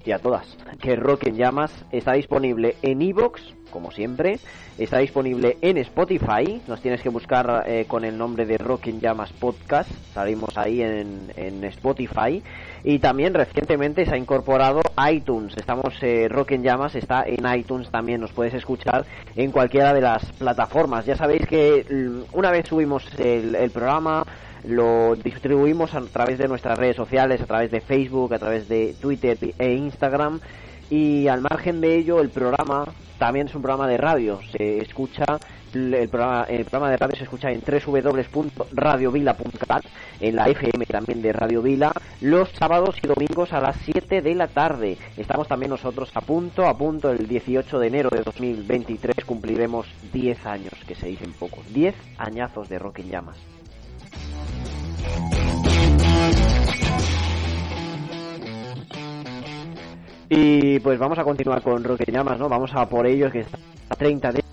y 0.06 0.12
a 0.12 0.20
todas 0.20 0.58
que 0.80 0.96
Rock 0.96 1.28
en 1.28 1.36
Llamas 1.36 1.72
está 1.92 2.14
disponible 2.14 2.78
en 2.82 3.02
Evox, 3.02 3.42
como 3.70 3.92
siempre, 3.92 4.40
está 4.78 5.00
disponible 5.00 5.58
en 5.62 5.78
Spotify, 5.78 6.62
nos 6.68 6.82
tienes 6.82 7.02
que 7.02 7.10
buscar 7.10 7.66
eh, 7.68 7.84
con 7.86 8.06
el 8.06 8.18
nombre 8.18 8.46
de 8.46 8.58
Rock 8.58 8.88
en 8.88 9.02
Llamas 9.02 9.34
Podcast, 9.34 9.92
salimos 10.14 10.58
ahí 10.58 10.82
en, 10.82 11.34
en 11.36 11.62
Spotify, 11.66 12.42
y 12.86 13.00
también 13.00 13.34
recientemente 13.34 14.06
se 14.06 14.14
ha 14.14 14.18
incorporado 14.18 14.80
iTunes, 15.12 15.58
estamos, 15.58 16.02
eh, 16.02 16.30
Rock 16.30 16.54
Llamas 16.54 16.96
está 16.96 17.24
en 17.28 17.46
iTunes. 17.54 17.90
También, 17.92 18.22
nos 18.22 18.32
puedes 18.32 18.54
escuchar 18.54 19.06
en 19.36 19.52
cualquiera 19.52 19.94
de 19.94 20.00
las 20.00 20.32
plataformas, 20.34 21.06
ya 21.06 21.18
sabéis 21.18 21.46
que 21.46 21.86
mm, 21.90 22.38
una 22.38 22.52
vez 22.52 22.70
subimos 22.70 23.06
el 23.20 23.70
programa, 23.72 24.26
lo 24.66 25.16
distribuimos 25.16 25.94
a 25.94 26.02
través 26.02 26.38
de 26.38 26.48
nuestras 26.48 26.78
redes 26.78 26.96
sociales, 26.96 27.42
a 27.42 27.46
través 27.46 27.72
de 27.72 27.82
Facebook, 27.82 28.34
a 28.34 28.40
través 28.40 28.68
de 28.68 28.96
Twitter 29.00 29.38
e 29.58 29.74
Instagram. 29.74 30.40
Y 30.90 31.28
al 31.28 31.42
margen 31.42 31.82
de 31.82 31.96
ello, 31.96 32.22
el 32.22 32.30
programa 32.30 32.86
también 33.18 33.48
es 33.48 33.56
un 33.56 33.62
programa 33.62 33.88
de 33.88 33.98
radio. 33.98 34.40
Se 34.52 34.80
escucha 34.80 35.26
el 35.74 36.10
programa, 36.10 36.44
el 36.44 36.66
programa 36.66 36.92
de 36.92 36.98
radio 36.98 37.16
se 37.18 37.24
escucha 37.24 37.50
en 37.52 37.62
www.radiovila.cat, 37.62 39.86
en 40.20 40.36
la 40.36 40.48
FM 40.48 40.86
también 40.86 41.22
de 41.22 41.32
Radio 41.34 41.62
Vila, 41.62 41.94
los 42.22 42.50
sábados 42.52 42.96
y 43.04 43.08
domingos 43.08 43.54
a 43.54 43.60
las 43.60 43.76
7 43.84 44.22
de 44.22 44.36
la 44.36 44.48
tarde. 44.48 44.98
Estamos 45.18 45.48
también 45.48 45.72
nosotros 45.72 46.10
a 46.14 46.22
punto, 46.22 46.68
a 46.68 46.78
punto, 46.78 47.12
el 47.12 47.28
18 47.28 47.80
de 47.80 47.88
enero 47.88 48.10
de 48.10 48.22
2023 48.24 49.26
cumpliremos 49.26 49.88
10 50.14 50.46
años, 50.46 50.74
que 50.88 50.96
se 50.96 51.08
dicen 51.08 51.34
pocos, 51.34 51.66
10 51.74 51.96
añazos 52.18 52.70
de 52.70 52.80
Rock 52.80 53.00
en 53.00 53.10
Llamas. 53.10 53.57
Y 60.30 60.80
pues 60.80 61.00
vamos 61.00 61.18
a 61.18 61.24
continuar 61.24 61.62
con 61.62 61.84
Rock 61.84 62.02
en 62.06 62.14
Llamas, 62.16 62.38
¿no? 62.38 62.50
Vamos 62.50 62.72
a 62.74 62.88
por 62.88 63.08
ello, 63.08 63.32
que 63.32 63.42
está 63.42 63.58
a 63.90 63.96
30 63.96 64.34
de 64.34 64.44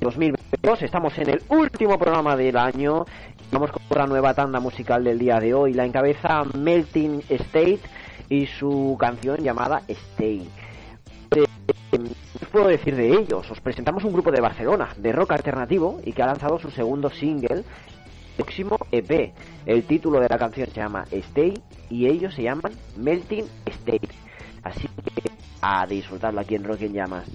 2022. 0.00 0.82
Estamos 0.82 1.16
en 1.18 1.30
el 1.30 1.42
último 1.48 1.98
programa 1.98 2.36
del 2.36 2.56
año. 2.58 3.06
Vamos 3.50 3.70
con 3.72 3.82
la 3.96 4.06
nueva 4.06 4.34
tanda 4.34 4.60
musical 4.60 5.02
del 5.02 5.18
día 5.18 5.40
de 5.40 5.54
hoy. 5.54 5.72
La 5.72 5.86
encabeza 5.86 6.44
Melting 6.44 7.22
State 7.28 7.80
y 8.28 8.46
su 8.46 8.96
canción 9.00 9.38
llamada 9.38 9.82
Stay. 9.88 10.46
Eh, 11.34 11.44
¿Qué 11.90 12.46
puedo 12.52 12.68
decir 12.68 12.94
de 12.94 13.08
ellos? 13.08 13.50
Os 13.50 13.60
presentamos 13.60 14.04
un 14.04 14.12
grupo 14.12 14.30
de 14.30 14.42
Barcelona, 14.42 14.90
de 14.98 15.12
rock 15.12 15.32
alternativo, 15.32 16.00
y 16.04 16.12
que 16.12 16.22
ha 16.22 16.26
lanzado 16.26 16.58
su 16.58 16.70
segundo 16.70 17.08
single, 17.08 17.64
próximo 18.36 18.76
EP. 18.90 19.32
El 19.66 19.84
título 19.84 20.20
de 20.20 20.28
la 20.28 20.38
canción 20.38 20.68
se 20.68 20.80
llama 20.80 21.04
Stay 21.10 21.54
y 21.90 22.06
ellos 22.06 22.34
se 22.34 22.42
llaman 22.42 22.72
Melting 22.96 23.46
State. 23.66 24.08
Así 24.62 24.88
que 24.88 25.30
a 25.60 25.86
disfrutarlo 25.86 26.40
aquí 26.40 26.54
en 26.54 26.64
Rock 26.64 26.82
en 26.82 26.92
Llamas. 26.92 27.28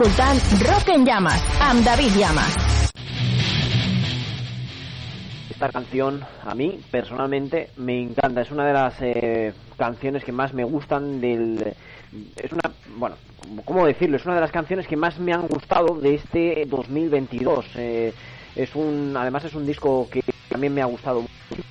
Rock 0.00 0.88
en 0.94 1.04
Llamas 1.04 1.44
amb 1.60 1.84
David 1.84 2.14
Llamas. 2.16 2.56
Esta 5.50 5.68
canción 5.68 6.24
a 6.42 6.54
mí 6.54 6.80
personalmente 6.90 7.68
me 7.76 8.00
encanta, 8.00 8.40
es 8.40 8.50
una 8.50 8.64
de 8.64 8.72
las 8.72 8.94
eh, 9.02 9.52
canciones 9.76 10.24
que 10.24 10.32
más 10.32 10.54
me 10.54 10.64
gustan 10.64 11.20
del... 11.20 11.74
Es 12.36 12.50
una, 12.50 12.62
bueno, 12.96 13.16
¿cómo 13.66 13.84
decirlo? 13.84 14.16
Es 14.16 14.24
una 14.24 14.36
de 14.36 14.40
las 14.40 14.50
canciones 14.50 14.86
que 14.86 14.96
más 14.96 15.18
me 15.18 15.34
han 15.34 15.46
gustado 15.46 15.94
de 15.96 16.14
este 16.14 16.64
2022. 16.66 17.66
Eh, 17.74 18.14
es 18.56 18.74
un, 18.74 19.14
además 19.14 19.44
es 19.44 19.54
un 19.54 19.66
disco 19.66 20.08
que 20.10 20.24
también 20.48 20.72
me 20.72 20.80
ha 20.80 20.86
gustado 20.86 21.20
mucho. 21.20 21.62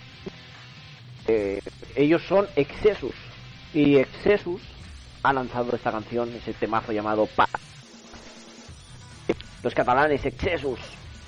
Eh, 1.28 1.62
ellos 1.96 2.22
son 2.30 2.46
Excessus 2.56 3.16
y 3.74 3.96
Excessus 3.96 4.62
ha 5.24 5.34
lanzado 5.34 5.76
esta 5.76 5.92
canción, 5.92 6.30
ese 6.36 6.54
temazo 6.54 6.92
llamado. 6.92 7.28
Los 9.62 9.74
catalanes 9.74 10.26
Excessus, 10.26 10.80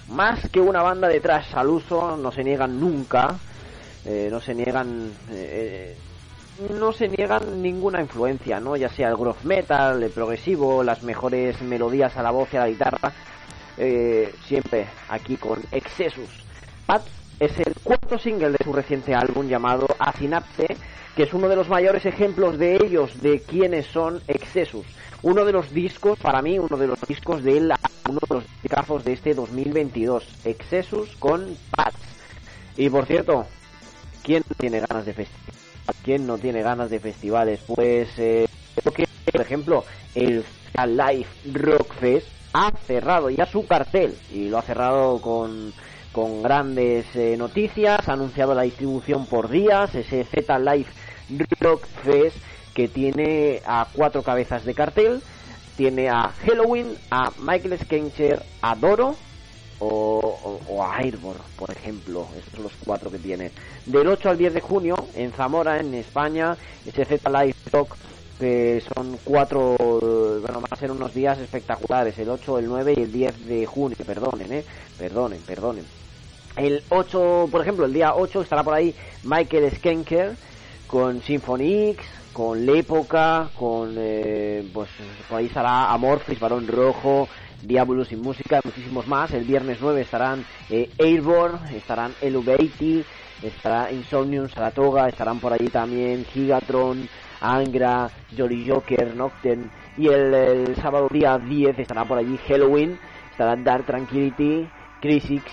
más 0.10 0.50
que 0.50 0.60
una 0.60 0.82
banda 0.82 1.08
de 1.08 1.20
trash 1.20 1.54
al 1.54 1.70
uso, 1.70 2.16
no 2.18 2.32
se 2.32 2.44
niegan 2.44 2.80
nunca, 2.80 3.36
eh, 4.06 4.30
no 4.32 4.40
se 4.40 4.56
niegan, 4.56 5.12
eh, 5.32 5.96
no 6.78 6.92
se 6.94 7.08
niegan 7.08 7.62
ninguna 7.62 8.02
influencia, 8.02 8.60
¿no? 8.60 8.76
Ya 8.76 8.90
sea 8.90 9.10
el 9.10 9.16
groove 9.16 9.44
metal, 9.44 10.02
el 10.02 10.12
progresivo, 10.12 10.84
las 10.84 11.04
mejores 11.04 11.62
melodías 11.62 12.16
a 12.18 12.24
la 12.24 12.32
voz 12.32 12.54
y 12.54 12.58
a 12.58 12.62
la 12.62 12.70
guitarra, 12.70 13.12
eh, 13.78 14.34
siempre 14.46 14.88
aquí 15.10 15.38
con 15.38 15.62
Excessus. 15.72 16.44
Pat 16.86 17.04
es 17.40 17.58
el 17.60 17.74
cuarto 17.84 18.18
single 18.18 18.52
de 18.52 18.64
su 18.64 18.72
reciente 18.72 19.14
álbum 19.14 19.48
llamado 19.48 19.88
Acinapse, 20.00 20.68
que 21.16 21.24
es 21.24 21.34
uno 21.34 21.50
de 21.50 21.56
los 21.56 21.70
mayores 21.70 22.06
ejemplos 22.06 22.58
de 22.58 22.76
ellos, 22.76 23.22
de 23.22 23.42
quiénes 23.42 23.88
son 23.88 24.22
Excessus. 24.28 24.86
Uno 25.24 25.46
de 25.46 25.52
los 25.52 25.72
discos, 25.72 26.18
para 26.20 26.42
mí, 26.42 26.58
uno 26.58 26.78
de 26.78 26.88
los 26.88 27.00
discos 27.08 27.44
de 27.44 27.58
él, 27.58 27.74
uno 28.10 28.20
de 28.28 28.36
los 28.36 28.44
discos 28.64 29.04
de 29.04 29.14
este 29.14 29.36
2022, 29.36 30.28
Excessus 30.46 31.16
con 31.18 31.56
Pat. 31.76 31.94
Y 32.76 32.90
por 32.90 33.06
cierto, 33.06 33.46
¿quién 34.24 34.44
no 34.50 34.56
tiene 34.56 34.80
ganas 34.80 35.06
de 35.06 35.14
festivales? 35.14 35.62
¿Quién 36.04 36.26
no 36.26 36.38
tiene 36.40 36.64
ganas 36.64 36.90
de 36.90 37.00
festivales? 37.00 37.60
Pues, 37.68 38.10
eh, 38.18 38.48
creo 38.76 38.94
que, 38.94 39.08
por 39.32 39.42
ejemplo, 39.42 39.86
el 40.16 40.44
Live 40.76 41.28
Rock 41.54 41.94
Fest 42.00 42.28
ha 42.54 42.72
cerrado 42.88 43.30
ya 43.30 43.46
su 43.46 43.68
cartel 43.68 44.16
y 44.32 44.50
lo 44.50 44.58
ha 44.58 44.64
cerrado 44.64 45.22
con, 45.22 45.72
con 46.12 46.42
grandes 46.42 47.06
eh, 47.16 47.36
noticias, 47.38 48.08
ha 48.08 48.14
anunciado 48.14 48.56
la 48.56 48.64
distribución 48.64 49.28
por 49.28 49.50
días, 49.50 49.94
ese 49.94 50.24
Z 50.24 50.58
Live 50.58 50.88
Rock 51.60 51.86
Fest 52.04 52.38
que 52.74 52.88
tiene 52.88 53.62
a 53.66 53.88
cuatro 53.94 54.24
cabezas 54.24 54.66
de 54.66 54.74
cartel, 54.74 55.22
tiene 55.76 56.10
a 56.10 56.34
Halloween, 56.46 56.96
a 57.10 57.32
Michael 57.40 57.80
Skencher, 57.80 58.44
a 58.62 58.76
Doro 58.76 59.16
o, 59.80 60.84
a 60.84 61.00
Airborne, 61.00 61.42
por 61.58 61.72
ejemplo, 61.72 62.28
estos 62.38 62.54
son 62.54 62.64
los 62.64 62.74
cuatro 62.86 63.10
que 63.10 63.18
tiene. 63.18 63.52
Del 63.86 64.08
8 64.08 64.30
al 64.30 64.38
10 64.38 64.54
de 64.54 64.62
junio 64.62 64.96
en 65.16 65.32
Zamora, 65.32 65.80
en 65.80 65.94
España, 65.96 66.56
ese 66.86 67.04
Z 67.06 67.30
Live 67.30 67.56
Rock 67.72 67.96
que 68.40 68.82
son 68.94 69.20
cuatro, 69.24 69.76
bueno, 69.78 70.62
van 70.62 70.72
a 70.72 70.76
ser 70.76 70.90
unos 70.92 71.14
días 71.14 71.38
espectaculares, 71.38 72.18
el 72.18 72.28
8, 72.28 72.58
el 72.58 72.66
9 72.66 72.94
y 72.98 73.02
el 73.02 73.12
10 73.12 73.46
de 73.46 73.66
junio, 73.68 73.96
perdonen, 74.04 74.52
eh, 74.52 74.66
perdonen, 74.98 75.40
perdonen. 75.42 75.86
El 76.56 76.84
8, 76.90 77.50
por 77.52 77.62
ejemplo, 77.62 77.86
el 77.86 77.94
día 77.94 78.16
8 78.16 78.42
estará 78.42 78.64
por 78.64 78.74
ahí 78.74 78.96
Michael 79.24 79.72
Skenker 79.76 80.36
con 80.92 81.22
Symphony 81.22 81.92
X, 81.92 82.06
con 82.34 82.66
L'Época, 82.66 83.50
con, 83.58 83.96
eh, 83.98 84.70
pues, 84.74 84.90
por 85.30 85.40
ahí 85.40 85.46
estará 85.46 85.90
Amorphis, 85.90 86.38
Barón 86.38 86.68
Rojo, 86.68 87.30
Diabolus 87.64 88.12
y 88.12 88.18
Música, 88.18 88.60
muchísimos 88.62 89.08
más. 89.08 89.32
El 89.32 89.46
viernes 89.46 89.78
9 89.80 90.02
estarán 90.02 90.46
eh, 90.70 90.90
Airborne, 91.00 91.78
estarán 91.78 92.14
Eluvati, 92.20 93.06
estará 93.42 93.90
Insomnium, 93.90 94.50
Saratoga, 94.50 95.08
estarán 95.08 95.40
por 95.40 95.54
allí 95.54 95.68
también 95.70 96.26
Gigatron, 96.26 97.08
Angra, 97.40 98.10
Jolly 98.38 98.70
Joker, 98.70 99.16
Nocturne, 99.16 99.70
y 99.98 100.10
el, 100.10 100.76
sábado 100.76 101.08
día 101.10 101.38
10 101.38 101.80
estará 101.80 102.04
por 102.04 102.18
allí 102.18 102.38
Halloween, 102.50 103.00
estará 103.32 103.56
Dark 103.56 103.86
Tranquility, 103.86 104.68
Crisix, 105.00 105.46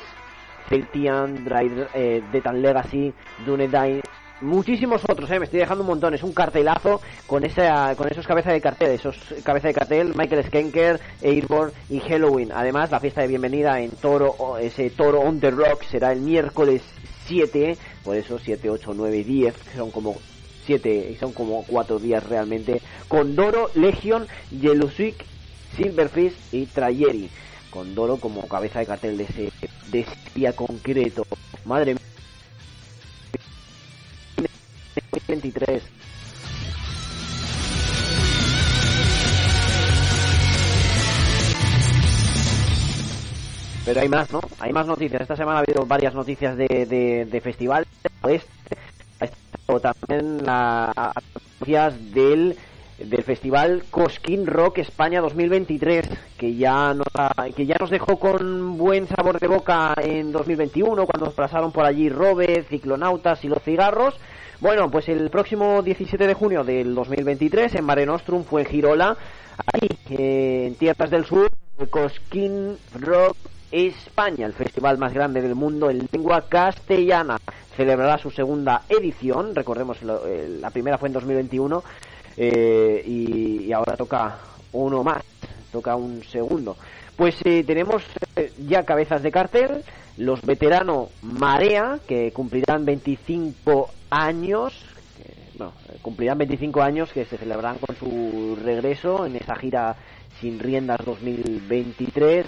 Celtian, 0.68 1.44
Drive, 1.44 1.86
eh, 1.94 2.22
Detan 2.32 2.60
Legacy, 2.60 3.14
Dunedain, 3.46 4.02
muchísimos 4.40 5.02
otros, 5.08 5.30
eh, 5.30 5.38
me 5.38 5.44
estoy 5.44 5.60
dejando 5.60 5.82
un 5.82 5.88
montón, 5.88 6.14
es 6.14 6.22
un 6.22 6.32
cartelazo 6.32 7.00
con 7.26 7.44
esa, 7.44 7.94
con 7.96 8.08
esos 8.08 8.26
cabezas 8.26 8.52
de 8.52 8.60
cartel, 8.60 8.90
esos 8.90 9.16
cabezas 9.42 9.68
de 9.68 9.74
cartel, 9.74 10.14
Michael 10.14 10.44
Skenker, 10.46 11.00
Airborne 11.22 11.72
y 11.88 12.00
Halloween. 12.00 12.52
Además, 12.52 12.90
la 12.90 13.00
fiesta 13.00 13.22
de 13.22 13.28
bienvenida 13.28 13.80
en 13.80 13.90
Toro, 13.90 14.58
ese 14.58 14.90
Toro 14.90 15.20
on 15.20 15.40
the 15.40 15.50
Rock 15.50 15.84
será 15.84 16.12
el 16.12 16.20
miércoles 16.20 16.82
7, 17.26 17.76
por 18.04 18.16
eso 18.16 18.38
7, 18.38 18.70
8, 18.70 18.92
9, 18.94 19.24
10, 19.24 19.54
son 19.76 19.90
como 19.90 20.16
7, 20.66 21.16
son 21.20 21.32
como 21.32 21.64
4 21.66 21.98
días 21.98 22.26
realmente, 22.26 22.80
con 23.08 23.34
Doro, 23.34 23.70
Legion, 23.74 24.26
Yelusik, 24.50 25.24
Silverfish 25.76 26.34
y 26.52 26.66
Trayeri. 26.66 27.30
Con 27.70 27.94
Doro 27.94 28.16
como 28.16 28.48
cabeza 28.48 28.78
de 28.78 28.86
cartel 28.86 29.18
de 29.18 29.24
ese, 29.24 29.52
de 29.90 30.00
ese 30.00 30.16
día 30.34 30.54
concreto. 30.54 31.26
Madre 31.66 31.94
mía. 31.94 32.07
23. 35.26 35.82
Pero 43.84 44.00
hay 44.02 44.08
más, 44.10 44.30
¿no? 44.30 44.40
Hay 44.58 44.70
más 44.70 44.86
noticias. 44.86 45.22
Esta 45.22 45.34
semana 45.36 45.60
ha 45.60 45.62
habido 45.62 45.86
varias 45.86 46.14
noticias 46.14 46.58
de, 46.58 46.66
de, 46.86 47.24
de 47.24 47.40
festival. 47.40 47.86
Este, 48.28 48.76
estado 49.20 49.80
también 49.80 50.44
las 50.44 50.94
noticias 51.58 52.12
del, 52.12 52.56
del 52.98 53.22
festival 53.22 53.84
Cosquín 53.90 54.46
Rock 54.46 54.78
España 54.78 55.20
2023, 55.22 56.06
que 56.36 56.54
ya, 56.54 56.92
nos 56.92 57.06
que 57.54 57.66
ya 57.66 57.76
nos 57.80 57.88
dejó 57.90 58.18
con 58.18 58.76
buen 58.76 59.06
sabor 59.08 59.40
de 59.40 59.46
boca 59.46 59.94
en 60.02 60.32
2021, 60.32 61.06
cuando 61.06 61.30
pasaron 61.32 61.72
por 61.72 61.86
allí 61.86 62.08
Robe, 62.08 62.64
Ciclonautas 62.68 63.44
y 63.44 63.48
los 63.48 63.62
cigarros. 63.62 64.18
Bueno, 64.60 64.90
pues 64.90 65.08
el 65.08 65.30
próximo 65.30 65.82
17 65.82 66.26
de 66.26 66.34
junio 66.34 66.64
del 66.64 66.94
2023 66.94 67.76
en 67.76 67.84
Mare 67.84 68.04
Nostrum 68.06 68.42
fue 68.44 68.64
Girola, 68.64 69.16
eh, 70.10 70.64
en 70.66 70.74
Tierras 70.74 71.10
del 71.10 71.24
Sur, 71.24 71.48
Cosquín 71.90 72.76
Rock 72.98 73.36
España, 73.70 74.46
el 74.46 74.54
festival 74.54 74.98
más 74.98 75.12
grande 75.12 75.42
del 75.42 75.54
mundo 75.54 75.90
en 75.90 76.08
lengua 76.10 76.44
castellana. 76.48 77.38
Celebrará 77.76 78.18
su 78.18 78.30
segunda 78.32 78.82
edición, 78.88 79.54
recordemos, 79.54 80.02
lo- 80.02 80.26
eh, 80.26 80.48
la 80.60 80.70
primera 80.70 80.98
fue 80.98 81.08
en 81.08 81.12
2021 81.12 81.84
eh, 82.36 83.02
y, 83.06 83.64
y 83.66 83.72
ahora 83.72 83.96
toca 83.96 84.38
uno 84.72 85.04
más, 85.04 85.22
toca 85.70 85.94
un 85.94 86.24
segundo. 86.24 86.76
Pues 87.14 87.36
eh, 87.44 87.62
tenemos 87.64 88.02
eh, 88.34 88.52
ya 88.66 88.82
cabezas 88.84 89.22
de 89.22 89.30
cartel, 89.30 89.84
los 90.16 90.42
veteranos 90.42 91.10
Marea, 91.22 92.00
que 92.08 92.32
cumplirán 92.32 92.84
25 92.84 93.90
años, 94.10 94.74
que, 95.16 95.34
bueno, 95.56 95.72
cumplirán 96.02 96.38
25 96.38 96.82
años 96.82 97.12
que 97.12 97.24
se 97.24 97.38
celebrarán 97.38 97.78
con 97.78 97.96
su 97.96 98.58
regreso 98.62 99.26
en 99.26 99.36
esa 99.36 99.56
gira 99.56 99.96
sin 100.40 100.58
riendas 100.58 101.04
2023. 101.04 102.46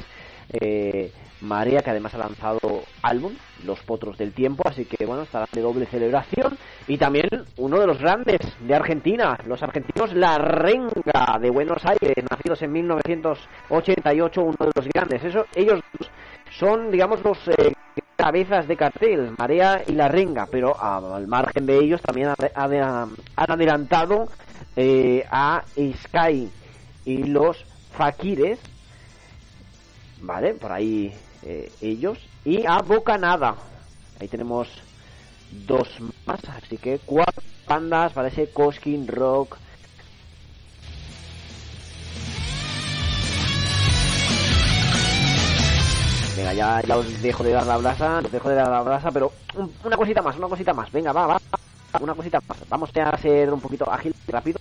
Eh, 0.52 1.12
Marea, 1.40 1.80
que 1.80 1.90
además 1.90 2.14
ha 2.14 2.18
lanzado 2.18 2.82
álbum, 3.02 3.32
Los 3.64 3.80
Potros 3.80 4.18
del 4.18 4.32
Tiempo, 4.32 4.62
así 4.66 4.84
que 4.84 5.06
bueno, 5.06 5.22
estará 5.22 5.46
de 5.50 5.60
doble 5.60 5.86
celebración. 5.86 6.58
Y 6.86 6.98
también 6.98 7.28
uno 7.56 7.80
de 7.80 7.86
los 7.86 7.98
grandes 7.98 8.40
de 8.60 8.74
Argentina, 8.74 9.38
los 9.46 9.62
argentinos 9.62 10.12
La 10.14 10.36
Renga 10.38 11.38
de 11.40 11.50
Buenos 11.50 11.84
Aires, 11.84 12.12
nacidos 12.30 12.60
en 12.62 12.72
1988, 12.72 14.42
uno 14.42 14.56
de 14.58 14.72
los 14.74 14.88
grandes. 14.88 15.24
Eso, 15.24 15.46
ellos 15.54 15.80
son, 16.50 16.90
digamos, 16.90 17.22
los 17.22 17.38
eh, 17.48 17.72
cabezas 18.24 18.68
de 18.68 18.76
cartel, 18.76 19.32
Marea 19.38 19.82
y 19.86 19.92
La 19.92 20.08
Renga, 20.08 20.46
pero 20.50 20.78
al 20.80 21.26
margen 21.26 21.64
de 21.66 21.78
ellos 21.78 22.02
también 22.02 22.28
ha- 22.28 22.34
ha- 22.54 23.08
han 23.36 23.50
adelantado 23.50 24.28
eh, 24.76 25.24
a 25.30 25.64
Sky 25.74 26.48
y 27.06 27.22
los 27.24 27.64
Fakires, 27.92 28.58
¿vale? 30.20 30.54
Por 30.54 30.70
ahí 30.72 31.12
eh, 31.42 31.72
ellos. 31.80 32.18
Y 32.44 32.64
a 32.66 32.78
Bocanada. 32.82 33.56
Ahí 34.20 34.28
tenemos 34.28 34.68
dos 35.66 35.88
más, 36.26 36.40
así 36.62 36.76
que 36.76 36.98
cuatro 37.04 37.42
bandas 37.66 38.12
para 38.12 38.28
ese 38.28 38.48
Coskin 38.50 39.06
Rock. 39.08 39.56
Venga, 46.40 46.54
ya, 46.54 46.96
os 46.96 47.20
dejo 47.22 47.44
de 47.44 47.52
dar 47.52 47.66
la 47.66 47.76
brasa, 47.76 48.18
os 48.24 48.32
dejo 48.32 48.48
de 48.48 48.54
dar 48.54 48.70
la 48.70 48.80
brasa, 48.80 49.10
pero 49.12 49.30
un- 49.56 49.70
una 49.84 49.96
cosita 49.96 50.22
más, 50.22 50.36
una 50.38 50.48
cosita 50.48 50.72
más. 50.72 50.90
Venga, 50.90 51.12
va, 51.12 51.26
va, 51.26 51.38
una 52.00 52.14
cosita 52.14 52.40
más. 52.48 52.58
Vamos 52.66 52.90
a 52.96 53.16
ser 53.18 53.52
un 53.52 53.60
poquito 53.60 53.90
ágil 53.92 54.14
y 54.26 54.32
rápido. 54.32 54.58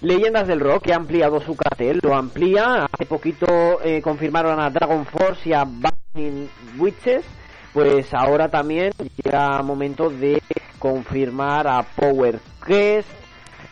Leyendas 0.00 0.48
del 0.48 0.58
Rock 0.58 0.84
que 0.86 0.92
ha 0.92 0.96
ampliado 0.96 1.40
su 1.40 1.54
cartel, 1.54 2.00
lo 2.02 2.16
amplía. 2.16 2.86
Hace 2.92 3.06
poquito 3.06 3.46
eh, 3.84 4.02
confirmaron 4.02 4.58
a 4.58 4.68
Dragon 4.70 5.06
Force 5.06 5.48
y 5.48 5.52
a 5.52 5.62
Burning 5.64 6.48
Witches. 6.78 7.24
Pues 7.72 8.12
ahora 8.12 8.48
también 8.48 8.90
llega 9.22 9.62
momento 9.62 10.10
de 10.10 10.42
confirmar 10.80 11.68
a 11.68 11.82
Power 11.84 12.40
Quest, 12.66 13.08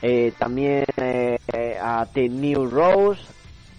eh, 0.03 0.33
también 0.39 0.85
eh, 0.99 1.37
a 1.83 2.07
The 2.07 2.29
New 2.29 2.67
Rose 2.67 3.23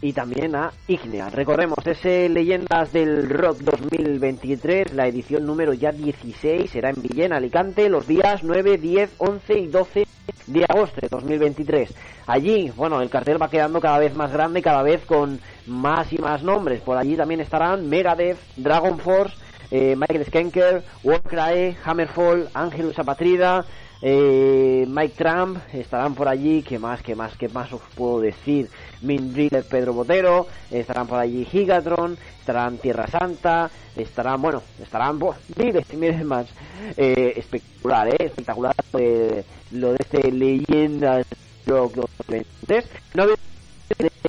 y 0.02 0.14
también 0.14 0.56
a 0.56 0.72
Ignea. 0.88 1.30
Recordemos, 1.30 1.80
ese 1.86 2.30
Leyendas 2.30 2.94
del 2.94 3.30
Rock 3.30 3.60
2023, 3.60 4.94
la 4.94 5.08
edición 5.08 5.46
número 5.46 5.74
ya 5.74 5.92
16, 5.92 6.70
será 6.70 6.90
en 6.90 7.02
Villena, 7.02 7.38
Alicante, 7.38 7.90
los 7.90 8.08
días 8.08 8.44
9, 8.44 8.78
10, 8.78 9.16
11 9.18 9.60
y 9.60 9.68
12 9.68 10.08
de 10.48 10.66
agosto 10.68 11.02
de 11.02 11.10
2023. 11.10 11.94
Allí, 12.28 12.72
bueno, 12.76 13.02
el 13.02 13.10
cartel 13.10 13.42
va 13.42 13.50
quedando 13.50 13.82
cada 13.82 14.00
vez 14.00 14.16
más 14.16 14.32
grande, 14.32 14.62
cada 14.62 14.84
vez 14.84 15.04
con 15.06 15.40
más 15.68 16.12
y 16.14 16.18
más 16.18 16.44
nombres. 16.44 16.82
Por 16.82 16.98
allí 16.98 17.16
también 17.16 17.42
estarán 17.42 17.90
Megadeth, 17.90 18.38
Dragon 18.56 19.00
Force, 19.00 19.36
eh, 19.72 19.96
Michael 19.96 20.26
Skanker, 20.26 20.84
Warcry, 21.04 21.76
Hammerfall, 21.84 22.50
Angelus 22.54 22.98
Apatrida, 23.00 23.66
eh, 24.02 24.86
Mike 24.88 25.16
Trump, 25.18 25.58
estarán 25.74 26.16
por 26.16 26.28
allí, 26.28 26.64
¿qué 26.64 26.80
más, 26.80 27.02
qué 27.02 27.16
más, 27.16 27.36
qué 27.38 27.50
más 27.50 27.72
os 27.74 27.82
puedo 27.96 28.22
decir? 28.22 28.70
Min 29.02 29.34
Driller, 29.34 29.66
Pedro 29.66 29.94
Botero, 29.94 30.48
estarán 30.72 31.08
por 31.08 31.20
allí 31.20 31.46
Gigatron, 31.46 32.18
estarán 32.40 32.78
Tierra 32.78 33.08
Santa, 33.08 33.70
estarán, 33.96 34.42
bueno, 34.42 34.64
estarán, 34.82 35.20
miles 35.58 35.86
y 35.92 35.98
miles 35.98 36.24
más. 36.24 36.48
Eh, 36.96 37.34
espectacular, 37.36 38.08
eh, 38.08 38.16
espectacular 38.20 38.76
eh, 38.98 39.44
lo 39.72 39.92
de 39.92 39.98
este 40.00 40.32
Leyendas 40.32 41.26
Rock 41.66 41.96
2023. 41.96 42.86
No 43.16 43.24
había 43.24 43.36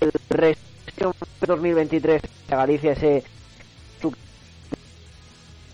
el 0.00 0.12
resto 0.28 1.14
2023 1.46 2.22
de 2.22 2.56
Galicia 2.56 2.92
ese 2.92 3.24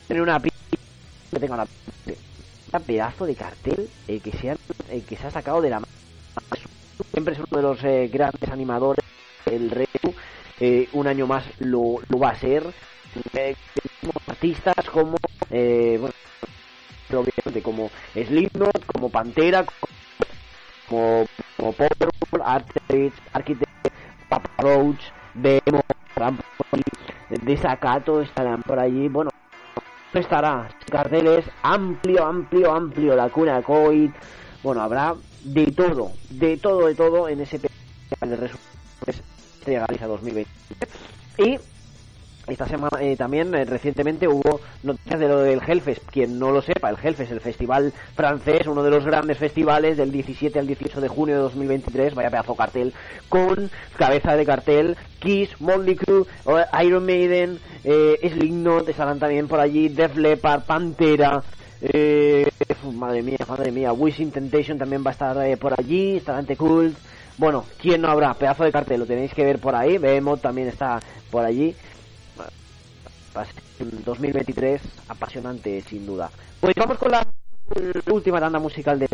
tener 0.07 0.22
una 0.22 0.40
que 0.40 1.40
tenga 1.40 1.55
una 1.55 1.66
pedazo 2.81 3.27
de 3.27 3.35
cartel 3.35 3.89
el 4.09 4.20
que 4.20 4.33
se 4.33 4.51
ha, 4.51 4.57
el 4.91 5.05
que 5.05 5.16
se 5.16 5.27
ha 5.27 5.31
sacado 5.31 5.61
de 5.61 5.70
la 5.70 5.83
siempre 7.12 7.35
es 7.35 7.41
uno 7.41 7.57
de 7.57 7.62
los 7.62 7.85
eh, 7.85 8.09
grandes 8.12 8.51
animadores 8.51 9.05
del 9.45 9.70
Retu 9.70 10.14
eh, 10.59 10.89
un 10.93 11.07
año 11.07 11.27
más 11.27 11.45
lo, 11.61 12.01
va 12.20 12.31
a 12.31 12.37
ser. 12.37 12.64
Eh, 13.35 13.55
artistas 14.27 14.91
como 14.93 15.16
eh, 15.51 15.97
bueno 15.99 16.14
obviamente 17.12 17.62
como 17.62 17.91
Slipknot 18.12 18.85
como 18.85 19.09
Pantera 19.09 19.64
como 20.89 21.24
como 21.57 21.72
Powerful 21.72 22.43
Architect 22.45 23.16
Architect 23.33 23.89
Papa 24.29 24.51
Roach 24.59 25.01
Demo 25.35 25.81
Desacato 27.43 28.20
estarán 28.20 28.62
por 28.62 28.79
allí. 28.79 29.09
Bueno 29.09 29.31
estará 30.21 30.69
carteles 30.91 31.45
amplio, 31.62 32.25
amplio, 32.25 32.73
amplio, 32.73 33.17
la 33.17 33.29
cuna 33.29 33.62
COVID, 33.62 34.11
bueno, 34.62 34.83
habrá 34.83 35.14
de 35.45 35.67
todo, 35.67 36.12
de 36.31 36.57
todo, 36.57 36.87
de 36.87 36.95
todo 36.95 37.29
en 37.29 37.41
ese 37.41 37.59
de 37.59 37.69
resumen 38.37 38.62
Estrella 39.07 39.87
Galicia 39.87 40.07
2020. 40.07 40.51
Y 41.39 41.59
esta 42.47 42.66
semana 42.66 42.99
eh, 43.01 43.16
también 43.16 43.55
eh, 43.55 43.64
recientemente 43.64 44.28
hubo 44.28 44.61
noticias 44.82 45.18
de 45.18 45.28
lo 45.28 45.40
del 45.40 45.61
Hellfest. 45.66 46.05
Quien 46.11 46.38
no 46.38 46.51
lo 46.51 46.62
sepa, 46.62 46.90
el 46.90 46.97
Hellfest, 47.03 47.32
el 47.32 47.40
festival 47.40 47.92
francés, 48.14 48.66
uno 48.66 48.82
de 48.82 48.90
los 48.90 49.05
grandes 49.05 49.38
festivales 49.38 49.97
del 49.97 50.12
17 50.12 50.59
al 50.59 50.66
18 50.66 51.01
de 51.01 51.09
junio 51.09 51.34
de 51.36 51.40
2023. 51.42 52.14
Vaya 52.14 52.30
pedazo 52.30 52.55
cartel 52.55 52.94
con 53.28 53.70
cabeza 53.97 54.36
de 54.36 54.47
cartel 54.47 54.97
Kiss, 55.18 55.61
Motley 55.61 55.97
Crue, 55.97 56.24
o- 56.44 56.82
Iron 56.82 57.05
Maiden, 57.05 57.59
eh, 57.84 58.16
Slipknot 58.22 58.88
estarán 58.88 59.18
también 59.18 59.49
por 59.49 59.61
allí, 59.61 59.88
Def 59.88 60.16
Leppard, 60.16 60.62
Pantera. 60.62 61.42
Eh, 61.82 62.49
madre 62.94 63.22
mía, 63.22 63.36
madre 63.49 63.70
mía, 63.70 63.92
Wishing 63.92 64.30
Temptation 64.30 64.78
también 64.78 65.03
va 65.05 65.11
a 65.11 65.12
estar 65.12 65.36
eh, 65.47 65.57
por 65.57 65.74
allí, 65.78 66.16
estará 66.16 66.38
ante 66.38 66.57
Cult. 66.57 66.97
Bueno, 67.38 67.64
¿quién 67.78 68.01
no 68.01 68.09
habrá? 68.09 68.32
Pedazo 68.32 68.64
de 68.64 68.72
cartel, 68.72 69.01
lo 69.01 69.07
tenéis 69.07 69.34
que 69.34 69.44
ver 69.44 69.59
por 69.59 69.74
ahí. 69.74 69.99
Behemoth 69.99 70.40
también 70.40 70.68
está 70.68 71.01
por 71.30 71.44
allí. 71.44 71.74
Va 73.37 73.43
a 73.43 73.45
ser 73.45 73.55
un 73.80 74.03
2023 74.05 74.80
apasionante, 75.09 75.82
sin 75.82 76.07
duda. 76.07 76.30
Pues 76.61 76.74
vamos 76.74 76.97
con 76.97 77.11
la 77.11 77.26
última 78.11 78.41
tanda 78.41 78.59
musical 78.59 78.99
de 78.99 79.09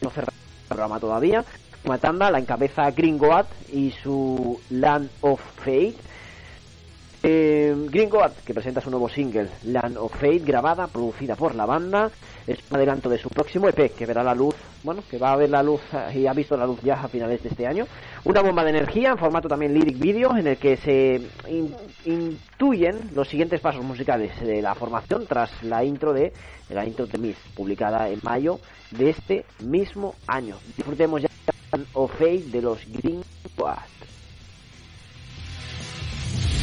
no 0.00 0.10
cerrar 0.10 0.32
el 0.32 0.68
programa 0.68 0.98
todavía. 0.98 1.44
Una 1.84 1.98
tanda 1.98 2.30
la 2.30 2.38
encabeza 2.38 2.90
Gringoat 2.90 3.46
y 3.72 3.90
su 4.02 4.60
Land 4.70 5.10
of 5.20 5.40
Fate. 5.56 5.96
Eh, 7.24 7.74
que 8.44 8.52
presenta 8.52 8.80
su 8.80 8.90
nuevo 8.90 9.08
single 9.08 9.48
Land 9.64 9.96
of 9.96 10.12
Fate, 10.12 10.40
grabada, 10.40 10.88
producida 10.88 11.36
por 11.36 11.54
la 11.54 11.66
banda, 11.66 12.10
es 12.48 12.58
un 12.68 12.76
adelanto 12.76 13.08
de 13.08 13.18
su 13.18 13.28
próximo 13.28 13.68
EP 13.68 13.94
que 13.94 14.06
verá 14.06 14.24
la 14.24 14.34
luz, 14.34 14.56
bueno, 14.82 15.04
que 15.08 15.18
va 15.18 15.32
a 15.32 15.36
ver 15.36 15.48
la 15.50 15.62
luz 15.62 15.80
y 16.12 16.26
ha 16.26 16.32
visto 16.32 16.56
la 16.56 16.66
luz 16.66 16.80
ya 16.82 16.94
a 16.94 17.06
finales 17.06 17.40
de 17.42 17.50
este 17.50 17.66
año. 17.66 17.86
Una 18.24 18.42
bomba 18.42 18.64
de 18.64 18.70
energía 18.70 19.10
en 19.10 19.18
formato 19.18 19.46
también 19.48 19.72
lyric 19.72 19.98
video 20.00 20.36
en 20.36 20.48
el 20.48 20.56
que 20.56 20.76
se 20.76 21.20
in- 21.48 21.74
intuyen 22.04 23.10
los 23.14 23.28
siguientes 23.28 23.60
pasos 23.60 23.84
musicales 23.84 24.40
de 24.40 24.60
la 24.60 24.74
formación 24.74 25.24
tras 25.26 25.62
la 25.62 25.84
intro 25.84 26.12
de 26.12 26.32
la 26.70 26.84
intro 26.84 27.06
de 27.06 27.18
Miss, 27.18 27.36
publicada 27.54 28.08
en 28.08 28.18
mayo 28.22 28.58
de 28.90 29.10
este 29.10 29.44
mismo 29.60 30.16
año. 30.26 30.56
Disfrutemos 30.76 31.22
ya 31.22 31.28
Land 31.70 31.86
of 31.92 32.10
Fate 32.12 32.44
de 32.50 32.62
los. 32.62 32.78
Thank 36.32 36.61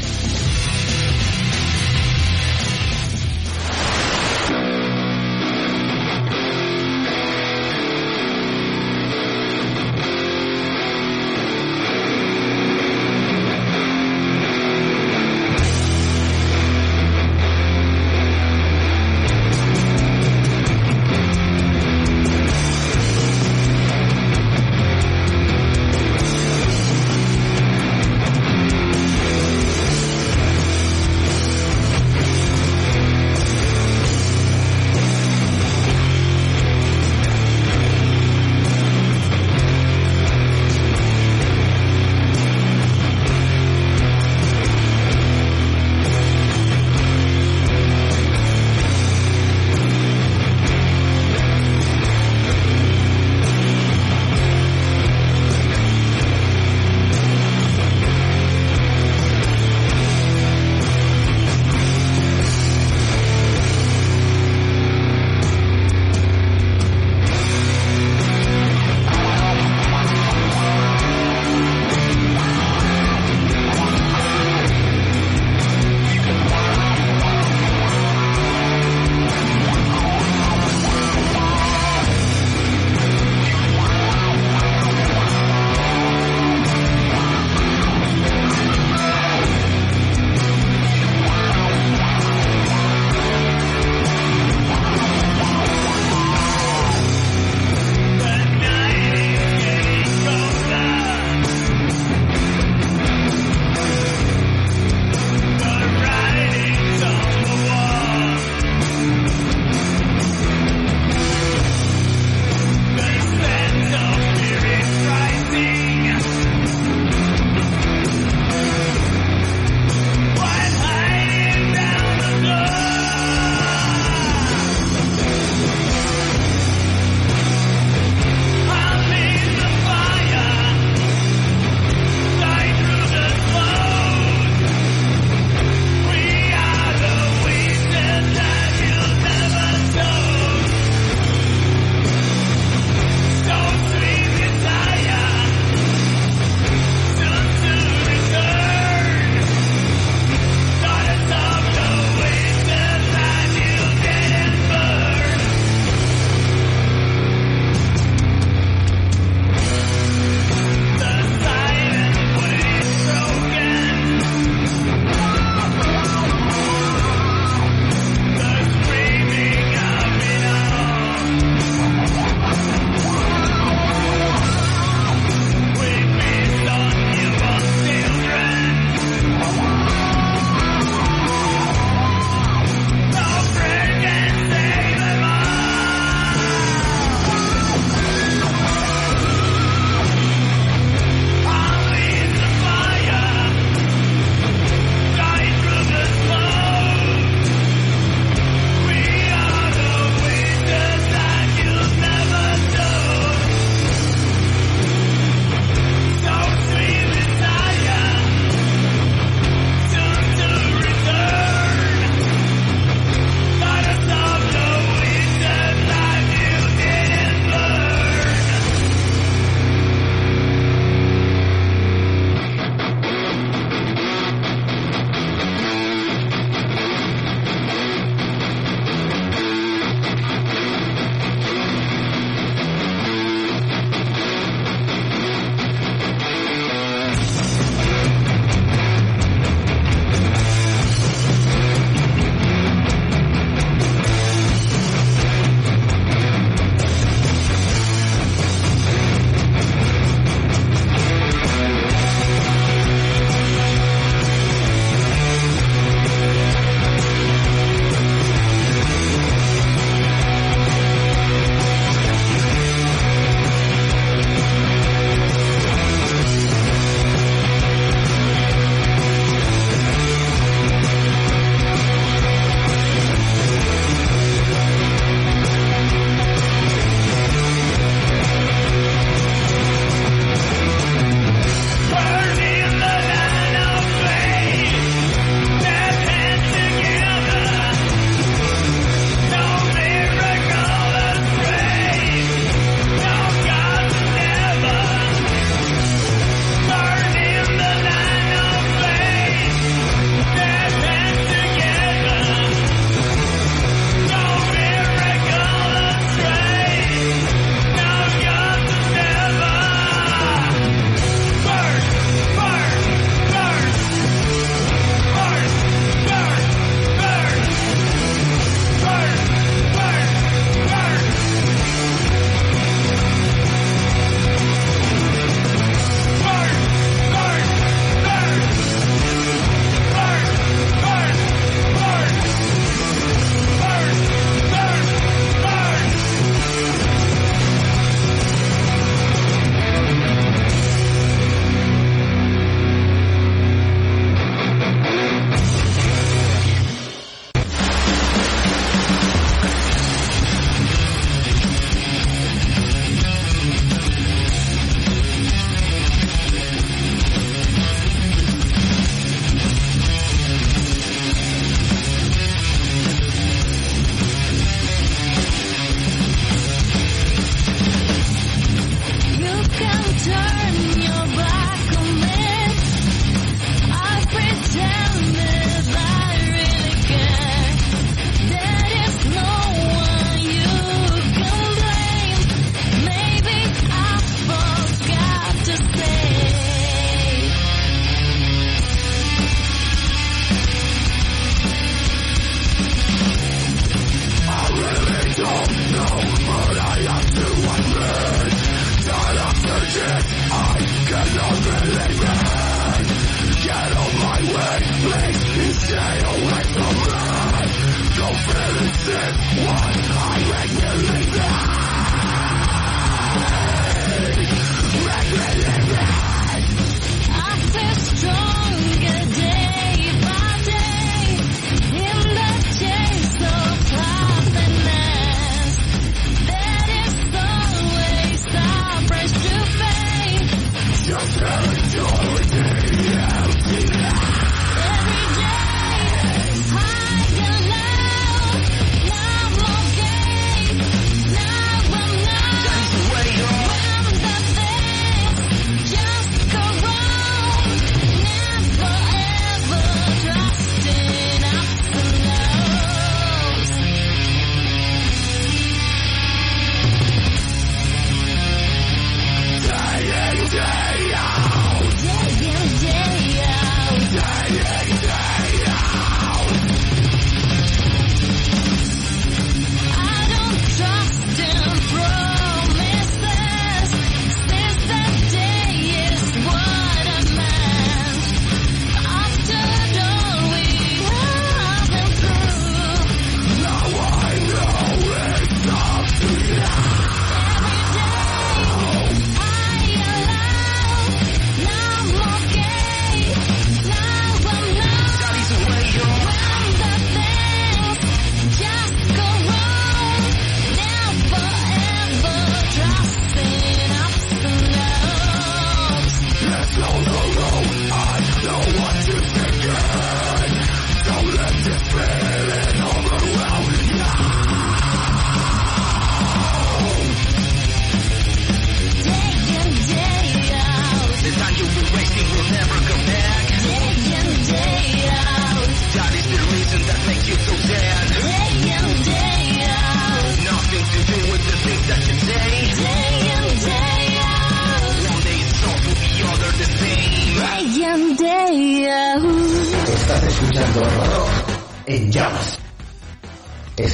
This 408.90 408.98
one 408.98 409.78
I 410.02 410.32
regularly 410.32 411.06
die. 411.12 411.69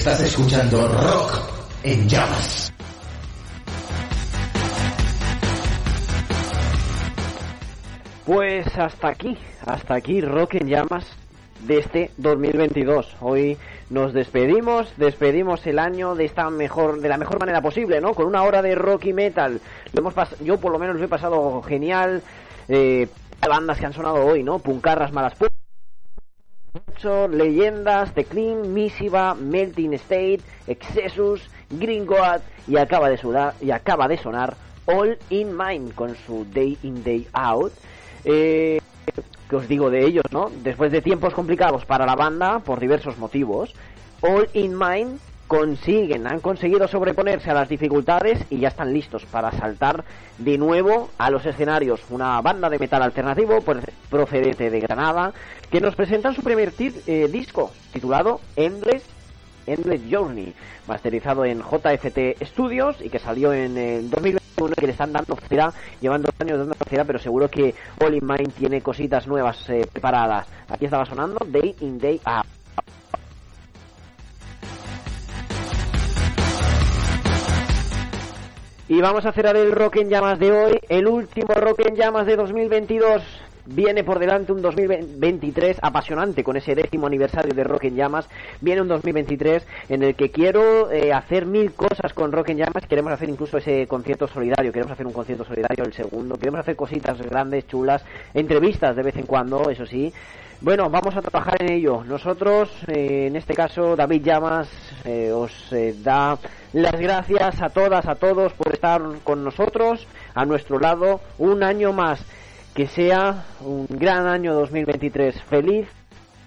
Estás 0.06 0.22
escuchando 0.22 0.88
rock 0.88 1.32
en 1.82 2.08
llamas. 2.08 2.72
Pues 8.26 8.66
hasta 8.78 9.10
aquí, 9.10 9.38
hasta 9.66 9.94
aquí 9.96 10.22
Rock 10.22 10.56
en 10.56 10.68
Llamas 10.68 11.06
de 11.62 11.78
este 11.80 12.12
2022. 12.18 13.16
Hoy 13.22 13.58
nos 13.90 14.14
despedimos, 14.14 14.92
despedimos 14.98 15.66
el 15.68 15.78
año 15.78 16.16
de 16.16 16.26
esta 16.26 16.50
mejor, 16.50 17.02
de 17.02 17.10
la 17.10 17.18
mejor 17.18 17.40
manera 17.40 17.62
posible, 17.62 18.02
¿no? 18.02 18.14
Con 18.16 18.26
una 18.26 18.44
hora 18.44 18.62
de 18.62 18.74
rock 18.74 19.06
y 19.06 19.14
metal. 19.14 19.62
Lo 19.94 20.00
hemos 20.00 20.14
yo 20.42 20.60
por 20.60 20.72
lo 20.72 20.80
menos 20.80 20.96
lo 20.98 21.06
he 21.06 21.08
pasado 21.08 21.62
genial. 21.62 22.24
Eh, 22.68 23.08
bandas 23.48 23.78
que 23.80 23.86
han 23.86 23.94
sonado 23.94 24.26
hoy, 24.26 24.42
¿no? 24.42 24.58
Puncarras 24.58 25.12
Malas 25.12 25.38
Pu- 25.38 25.48
Mucho, 26.76 27.30
Leyendas, 27.30 28.14
The 28.14 28.26
Clean, 28.26 28.74
Misiva, 28.74 29.34
Melting 29.34 29.94
State, 29.94 30.42
Excessus, 30.68 31.50
Green 31.70 32.06
God 32.06 32.42
y 32.68 32.76
acaba 32.76 33.10
de 33.10 33.18
sudar, 33.18 33.54
y 33.62 33.72
acaba 33.72 34.10
de 34.10 34.18
sonar 34.18 34.58
All 34.86 35.18
in 35.30 35.56
Mind 35.56 35.94
con 35.96 36.16
su 36.16 36.46
Day 36.54 36.78
in 36.84 37.02
Day 37.02 37.28
Out. 37.32 37.72
Eh, 38.26 38.82
os 39.52 39.68
digo 39.70 39.90
de 39.90 40.06
ellos, 40.06 40.26
¿no? 40.32 40.52
Después 40.64 40.92
de 40.92 41.02
tiempos 41.02 41.34
complicados 41.34 41.86
para 41.86 42.06
la 42.06 42.16
banda 42.16 42.60
por 42.60 42.82
diversos 42.82 43.18
motivos, 43.18 43.74
All 44.22 44.50
in 44.54 44.78
Mind 44.78 45.20
consiguen, 45.48 46.26
han 46.28 46.40
conseguido 46.40 46.88
sobreponerse 46.88 47.52
a 47.52 47.54
las 47.54 47.70
dificultades 47.70 48.44
y 48.50 48.60
ya 48.60 48.70
están 48.70 48.94
listos 48.94 49.26
para 49.26 49.52
saltar 49.52 50.04
de 50.38 50.58
nuevo 50.58 51.10
a 51.18 51.30
los 51.30 51.46
escenarios. 51.46 52.02
Una 52.10 52.42
banda 52.42 52.70
de 52.70 52.80
metal 52.80 53.04
alternativo 53.04 53.62
pues, 53.62 53.78
procedente 54.10 54.70
de 54.70 54.80
Granada 54.80 55.34
que 55.70 55.82
nos 55.82 55.96
presentan 55.96 56.36
su 56.36 56.42
primer 56.42 56.74
eh, 56.80 57.28
disco 57.32 57.72
titulado 57.92 58.42
Endless 58.56 59.04
Endless 59.68 60.02
Journey, 60.10 60.54
masterizado 60.88 61.46
en 61.46 61.60
JFT 61.60 62.44
Studios 62.44 62.98
y 63.02 63.10
que 63.10 63.20
salió 63.20 63.54
en 63.54 63.78
el 63.78 64.10
2021 64.10 64.74
y 64.74 64.80
que 64.80 64.86
le 64.86 64.92
están 64.92 65.12
dando 65.12 65.36
cera, 65.48 65.74
llevando 66.02 66.30
años 66.40 66.60
dando 66.60 66.76
cera, 66.88 67.04
pero 67.04 67.20
seguro 67.20 67.50
que 67.50 67.74
All 68.00 68.14
in 68.14 68.26
Mind 68.26 68.54
tiene 68.54 68.82
cositas 68.82 69.28
nuevas 69.28 69.70
eh, 69.70 69.86
preparadas. 69.92 70.48
Aquí 70.70 70.86
estaba 70.86 71.06
sonando 71.06 71.40
Day 71.48 71.76
in 71.82 71.98
Day 72.00 72.22
Out. 72.26 72.46
Y 78.88 79.02
vamos 79.02 79.26
a 79.26 79.32
cerrar 79.32 79.58
el 79.58 79.72
Rock 79.72 79.96
en 79.96 80.10
Llamas 80.10 80.38
de 80.38 80.52
hoy, 80.52 80.80
el 80.90 81.08
último 81.08 81.56
Rock 81.56 81.88
en 81.88 81.96
Llamas 81.96 82.28
de 82.28 82.36
2022. 82.36 83.45
Viene 83.68 84.04
por 84.04 84.20
delante 84.20 84.52
un 84.52 84.62
2023 84.62 85.78
apasionante 85.82 86.44
con 86.44 86.56
ese 86.56 86.76
décimo 86.76 87.08
aniversario 87.08 87.54
de 87.54 87.64
Rock 87.64 87.86
en 87.86 87.96
Llamas. 87.96 88.30
Viene 88.62 88.82
un 88.82 88.88
2023 88.88 89.66
en 89.90 90.04
el 90.04 90.16
que 90.16 90.30
quiero 90.30 90.92
eh, 90.92 91.12
hacer 91.12 91.46
mil 91.46 91.74
cosas 91.74 92.14
con 92.14 92.32
Rock 92.32 92.50
en 92.50 92.58
Llamas. 92.58 92.86
Queremos 92.88 93.12
hacer 93.14 93.30
incluso 93.30 93.58
ese 93.58 93.88
concierto 93.88 94.28
solidario. 94.28 94.72
Queremos 94.72 94.92
hacer 94.92 95.08
un 95.08 95.14
concierto 95.14 95.46
solidario 95.46 95.84
el 95.84 95.94
segundo. 95.94 96.38
Queremos 96.38 96.60
hacer 96.60 96.76
cositas 96.76 97.20
grandes, 97.22 97.68
chulas. 97.68 98.06
Entrevistas 98.34 98.96
de 98.96 99.04
vez 99.04 99.16
en 99.18 99.26
cuando, 99.26 99.70
eso 99.70 99.86
sí. 99.86 100.14
Bueno, 100.62 100.90
vamos 100.90 101.16
a 101.16 101.22
trabajar 101.22 101.62
en 101.62 101.74
ello. 101.74 102.04
Nosotros, 102.06 102.70
eh, 102.88 103.28
en 103.28 103.36
este 103.36 103.54
caso, 103.54 103.96
David 103.96 104.24
Llamas, 104.24 104.70
eh, 105.04 105.32
os 105.32 105.52
eh, 105.74 105.94
da 106.02 106.38
las 106.72 107.00
gracias 107.00 107.62
a 107.62 107.70
todas, 107.70 108.08
a 108.08 108.16
todos 108.16 108.54
por 108.54 108.74
estar 108.74 109.02
con 109.24 109.44
nosotros, 109.44 110.08
a 110.34 110.46
nuestro 110.46 110.80
lado, 110.80 111.20
un 111.40 111.62
año 111.62 111.92
más. 111.92 112.22
Que 112.76 112.88
sea 112.88 113.46
un 113.62 113.88
gran 113.88 114.28
año 114.28 114.54
2023. 114.54 115.42
Feliz 115.44 115.88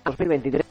2023. 0.04 0.62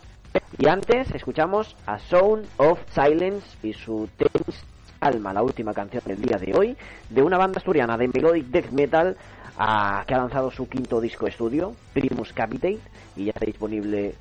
Y 0.60 0.68
antes 0.68 1.10
escuchamos 1.16 1.76
a 1.88 1.98
Sound 1.98 2.46
of 2.58 2.80
Silence 2.94 3.58
y 3.64 3.74
su 3.74 4.08
Tense 4.18 4.62
Alma, 5.00 5.34
la 5.34 5.42
última 5.42 5.74
canción 5.74 6.04
del 6.06 6.22
día 6.22 6.38
de 6.38 6.56
hoy, 6.56 6.78
de 7.10 7.24
una 7.24 7.40
banda 7.40 7.58
asturiana 7.58 7.98
de 7.98 8.08
melodic 8.08 8.46
death 8.46 8.70
metal 8.70 9.18
ah, 9.58 10.04
que 10.06 10.14
ha 10.14 10.20
lanzado 10.20 10.52
su 10.52 10.70
quinto 10.70 11.02
disco 11.02 11.26
estudio, 11.26 11.74
Primus 11.92 12.34
Capitate, 12.34 12.78
y 13.16 13.26
ya 13.26 13.32
está 13.32 13.48
disponible 13.48 14.14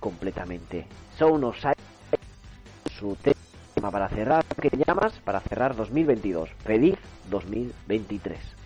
completamente. 0.00 0.88
Sound 1.16 1.44
of 1.44 1.56
Silence, 1.56 1.78
su 2.98 3.16
tema 3.22 3.92
para 3.92 4.08
cerrar, 4.08 4.44
que 4.60 4.70
llamas? 4.84 5.12
Para 5.20 5.38
cerrar 5.38 5.76
2022. 5.76 6.50
Feliz 6.64 6.96
2023. 7.30 8.59